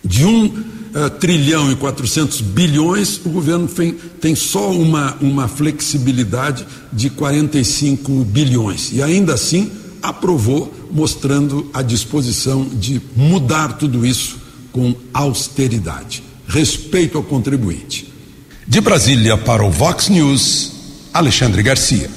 De 0.05 0.25
um 0.25 0.53
uh, 0.95 1.11
trilhão 1.11 1.71
e 1.71 1.77
400 1.77 2.41
bilhões, 2.41 3.21
o 3.25 3.29
governo 3.29 3.67
tem, 3.69 3.93
tem 3.93 4.35
só 4.35 4.71
uma, 4.71 5.17
uma 5.21 5.49
flexibilidade 5.49 6.67
de 6.93 7.11
45 7.11 8.25
bilhões. 8.25 8.91
E 8.93 9.03
ainda 9.03 9.35
assim 9.35 9.71
aprovou, 10.03 10.73
mostrando 10.91 11.71
a 11.73 11.83
disposição 11.83 12.65
de 12.65 13.01
mudar 13.15 13.75
tudo 13.75 14.05
isso 14.05 14.39
com 14.73 14.95
austeridade. 15.13 16.23
Respeito 16.49 17.19
ao 17.19 17.25
contribuinte. 17.25 18.13
De 18.67 18.81
Brasília 18.81 19.37
para 19.37 19.65
o 19.65 19.71
Vox 19.71 20.09
News, 20.09 20.73
Alexandre 21.13 21.63
Garcia. 21.63 22.11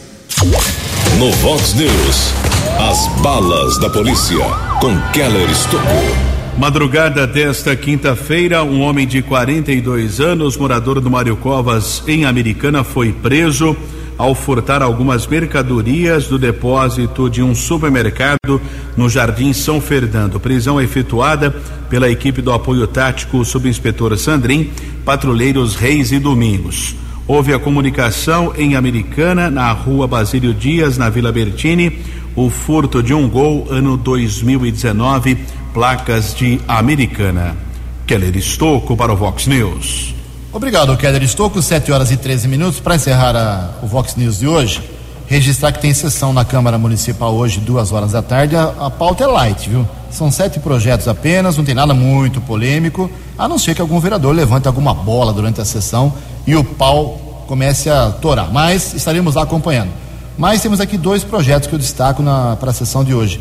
No 1.19 1.31
Vox 1.33 1.73
News, 1.73 2.33
as 2.79 3.21
balas 3.21 3.77
da 3.79 3.89
polícia 3.89 4.45
com 4.79 4.99
Keller 5.11 5.49
Estocou. 5.49 6.32
Madrugada 6.57 7.25
desta 7.25 7.75
quinta-feira, 7.75 8.63
um 8.63 8.81
homem 8.81 9.07
de 9.07 9.23
42 9.23 10.19
anos, 10.19 10.55
morador 10.55 11.01
do 11.01 11.09
Mário 11.09 11.35
Covas, 11.35 12.03
em 12.07 12.25
Americana, 12.25 12.83
foi 12.83 13.11
preso 13.11 13.75
ao 14.17 14.35
furtar 14.35 14.83
algumas 14.83 15.25
mercadorias 15.25 16.27
do 16.27 16.37
depósito 16.37 17.27
de 17.27 17.41
um 17.41 17.55
supermercado 17.55 18.61
no 18.95 19.09
Jardim 19.09 19.51
São 19.51 19.81
Fernando. 19.81 20.39
Prisão 20.39 20.79
efetuada 20.79 21.51
pela 21.89 22.09
equipe 22.09 22.39
do 22.39 22.53
apoio 22.53 22.85
tático 22.85 23.43
subinspetor 23.43 24.15
Sandrin, 24.15 24.69
patrulheiros 25.03 25.75
Reis 25.75 26.11
e 26.11 26.19
Domingos. 26.19 26.95
Houve 27.27 27.51
a 27.53 27.59
comunicação 27.59 28.53
em 28.55 28.75
Americana, 28.75 29.49
na 29.49 29.71
rua 29.71 30.07
Basílio 30.07 30.53
Dias, 30.53 30.99
na 30.99 31.09
Vila 31.09 31.31
Bertini, 31.31 31.99
o 32.35 32.49
furto 32.49 33.01
de 33.01 33.13
um 33.13 33.27
gol 33.29 33.67
ano 33.69 33.95
2019, 33.97 35.37
placas 35.73 36.35
de 36.35 36.61
Americana. 36.67 37.57
Keller 38.05 38.35
Estocco 38.37 38.95
para 38.95 39.11
o 39.11 39.17
Vox 39.17 39.47
News. 39.47 40.13
Obrigado, 40.51 40.95
Keller 40.95 41.23
Estocco, 41.23 41.61
7 41.61 41.91
horas 41.91 42.11
e 42.11 42.17
13 42.17 42.47
minutos. 42.47 42.79
Para 42.79 42.95
encerrar 42.95 43.35
a, 43.35 43.71
o 43.81 43.87
Vox 43.87 44.15
News 44.15 44.37
de 44.37 44.47
hoje, 44.47 44.81
registrar 45.25 45.71
que 45.71 45.81
tem 45.81 45.93
sessão 45.93 46.31
na 46.31 46.45
Câmara 46.45 46.77
Municipal 46.77 47.33
hoje, 47.33 47.59
duas 47.59 47.91
horas 47.91 48.11
da 48.11 48.21
tarde. 48.21 48.55
A, 48.55 48.73
a 48.81 48.89
pauta 48.91 49.23
é 49.23 49.27
light, 49.27 49.67
viu? 49.67 49.87
São 50.11 50.29
sete 50.31 50.59
projetos 50.59 51.07
apenas, 51.07 51.57
não 51.57 51.63
tem 51.63 51.73
nada 51.73 51.93
muito 51.93 52.39
polêmico, 52.39 53.09
a 53.35 53.47
não 53.47 53.57
ser 53.57 53.73
que 53.73 53.81
algum 53.81 53.99
vereador 53.99 54.35
levante 54.35 54.67
alguma 54.67 54.93
bola 54.93 55.33
durante 55.33 55.59
a 55.59 55.65
sessão 55.65 56.13
e 56.45 56.55
o 56.55 56.63
pau 56.63 57.45
comece 57.47 57.89
a 57.89 58.11
torar. 58.11 58.51
Mas 58.53 58.93
estaremos 58.93 59.33
lá 59.33 59.41
acompanhando. 59.41 59.89
Mas 60.37 60.61
temos 60.61 60.79
aqui 60.79 60.97
dois 60.97 61.23
projetos 61.23 61.67
que 61.67 61.73
eu 61.73 61.79
destaco 61.79 62.23
para 62.59 62.69
a 62.69 62.73
sessão 62.73 63.03
de 63.03 63.13
hoje. 63.13 63.39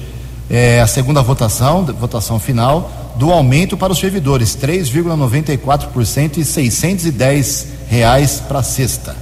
É 0.55 0.83
a 0.83 0.87
segunda 0.87 1.23
votação, 1.23 1.83
votação 1.83 2.38
final, 2.38 2.93
do 3.17 3.33
aumento 3.33 3.75
para 3.75 3.91
os 3.91 3.99
servidores, 3.99 4.55
3,94% 4.55 6.37
e 6.37 6.45
610 6.45 7.69
reais 7.88 8.43
para 8.47 8.62
sexta 8.62 9.17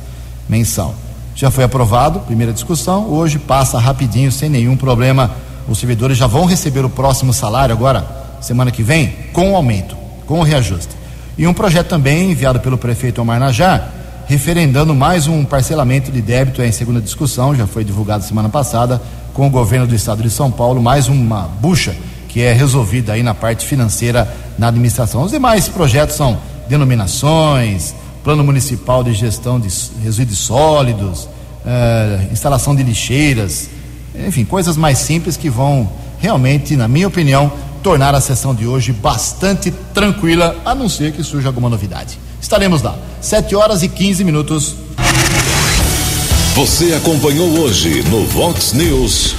mensal. 0.49 0.93
Já 1.37 1.49
foi 1.49 1.62
aprovado, 1.62 2.19
primeira 2.19 2.53
discussão, 2.53 3.09
hoje 3.09 3.38
passa 3.38 3.79
rapidinho, 3.79 4.33
sem 4.33 4.49
nenhum 4.49 4.77
problema. 4.77 5.31
Os 5.69 5.79
servidores 5.79 6.19
já 6.19 6.27
vão 6.27 6.47
receber 6.47 6.85
o 6.85 6.90
próximo 6.90 7.33
salário 7.33 7.73
agora, 7.73 8.05
semana 8.40 8.73
que 8.73 8.83
vem, 8.83 9.14
com 9.33 9.53
o 9.53 9.55
aumento, 9.55 9.97
com 10.27 10.40
o 10.40 10.43
reajuste. 10.43 10.97
E 11.38 11.47
um 11.47 11.55
projeto 11.55 11.87
também 11.87 12.33
enviado 12.33 12.59
pelo 12.59 12.77
prefeito 12.77 13.23
Omar 13.23 13.38
Najar, 13.38 14.00
referendando 14.31 14.95
mais 14.95 15.27
um 15.27 15.45
parcelamento 15.45 16.12
de 16.12 16.23
débito 16.23 16.62
em 16.62 16.71
segunda 16.71 17.01
discussão, 17.01 17.53
já 17.53 17.66
foi 17.66 17.83
divulgado 17.83 18.23
semana 18.23 18.49
passada, 18.49 19.03
com 19.35 19.49
o 19.49 19.51
governo 19.51 19.88
do 19.88 19.95
estado 19.97 20.23
de 20.23 20.31
São 20.31 20.53
Paulo, 20.53 20.81
mais 20.81 21.09
uma 21.09 21.49
bucha 21.61 21.97
que 22.29 22.40
é 22.40 22.53
resolvida 22.53 23.14
aí 23.14 23.25
na 23.25 23.35
parte 23.35 23.66
financeira 23.66 24.33
na 24.57 24.69
administração. 24.69 25.25
Os 25.25 25.33
demais 25.33 25.69
projetos 25.69 26.14
são 26.14 26.38
denominações, 26.69 27.93
plano 28.23 28.45
municipal 28.45 29.03
de 29.03 29.14
gestão 29.14 29.59
de 29.59 29.69
resíduos 30.01 30.38
sólidos, 30.38 31.29
eh, 31.66 32.29
instalação 32.31 32.77
de 32.77 32.85
lixeiras, 32.85 33.69
enfim, 34.29 34.45
coisas 34.45 34.77
mais 34.77 34.99
simples 34.99 35.37
que 35.37 35.51
vão 35.51 35.90
realmente, 36.21 36.77
na 36.77 36.87
minha 36.87 37.09
opinião, 37.09 37.51
tornar 37.83 38.14
a 38.14 38.21
sessão 38.21 38.55
de 38.55 38.66
hoje 38.66 38.93
bastante 38.93 39.71
tranquila, 39.95 40.57
a 40.64 40.75
não 40.75 40.88
ser 40.88 41.12
que 41.12 41.23
surja 41.23 41.49
alguma 41.49 41.69
novidade. 41.69 42.19
Estaremos 42.40 42.83
lá, 42.83 42.97
7 43.21 43.55
horas 43.55 43.83
e 43.83 43.88
15 43.88 44.25
minutos. 44.25 44.75
Você 46.55 46.95
acompanhou 46.95 47.49
hoje 47.61 48.03
no 48.05 48.27
Vox 48.27 48.73
News. 48.73 49.35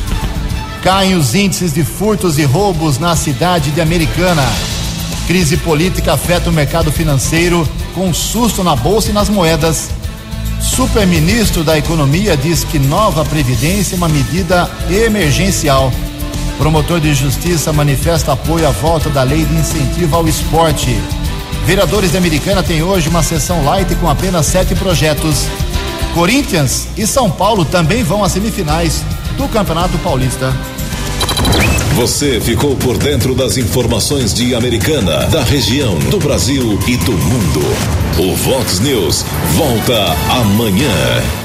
Caem 0.82 1.16
os 1.16 1.36
índices 1.36 1.74
de 1.74 1.84
furtos 1.84 2.40
e 2.40 2.44
roubos 2.44 2.98
na 2.98 3.16
cidade 3.16 3.70
de 3.72 3.82
Americana. 3.82 4.44
Crise 5.28 5.58
política 5.58 6.14
afeta 6.14 6.50
o 6.50 6.54
mercado 6.54 6.92
financeiro, 6.92 7.68
com 7.94 8.14
susto 8.14 8.64
na 8.64 8.76
bolsa 8.76 9.10
e 9.10 9.14
nas 9.14 9.30
moedas. 9.30 9.90
Superministro 10.60 11.64
da 11.64 11.78
Economia 11.78 12.38
diz 12.38 12.64
que 12.64 12.80
nova 12.80 13.26
previdência 13.26 13.96
é 13.96 13.98
uma 13.98 14.10
medida 14.10 14.70
emergencial. 14.90 15.92
Promotor 16.62 17.00
de 17.00 17.12
Justiça 17.16 17.74
manifesta 17.74 18.34
apoio 18.34 18.68
à 18.68 18.70
volta 18.70 19.10
da 19.10 19.24
lei 19.24 19.44
de 19.44 19.56
incentivo 19.56 20.16
ao 20.16 20.28
esporte. 20.28 20.96
Vereadores 21.66 22.12
de 22.12 22.18
Americana 22.18 22.62
têm 22.62 22.84
hoje 22.84 23.10
uma 23.10 23.24
sessão 23.24 23.66
light 23.66 23.96
com 23.96 24.08
apenas 24.08 24.46
sete 24.46 24.76
projetos. 24.76 25.48
Corinthians 26.14 26.88
e 26.96 27.08
São 27.08 27.32
Paulo 27.32 27.66
também 27.66 28.04
vão 28.04 28.24
às 28.24 28.34
semifinais 28.34 29.04
do 29.38 29.48
Campeonato 29.48 29.98
Paulista. 30.04 30.54
Você 31.96 32.40
ficou 32.40 32.76
por 32.76 32.96
dentro 32.96 33.34
das 33.34 33.58
informações 33.58 34.32
de 34.32 34.54
Americana, 34.54 35.26
da 35.30 35.44
região, 35.44 35.98
do 36.12 36.20
Brasil 36.20 36.78
e 36.88 36.96
do 36.96 37.14
mundo. 37.14 37.62
O 38.20 38.36
Vox 38.36 38.80
News 38.80 39.26
volta 39.58 40.16
amanhã. 40.30 41.41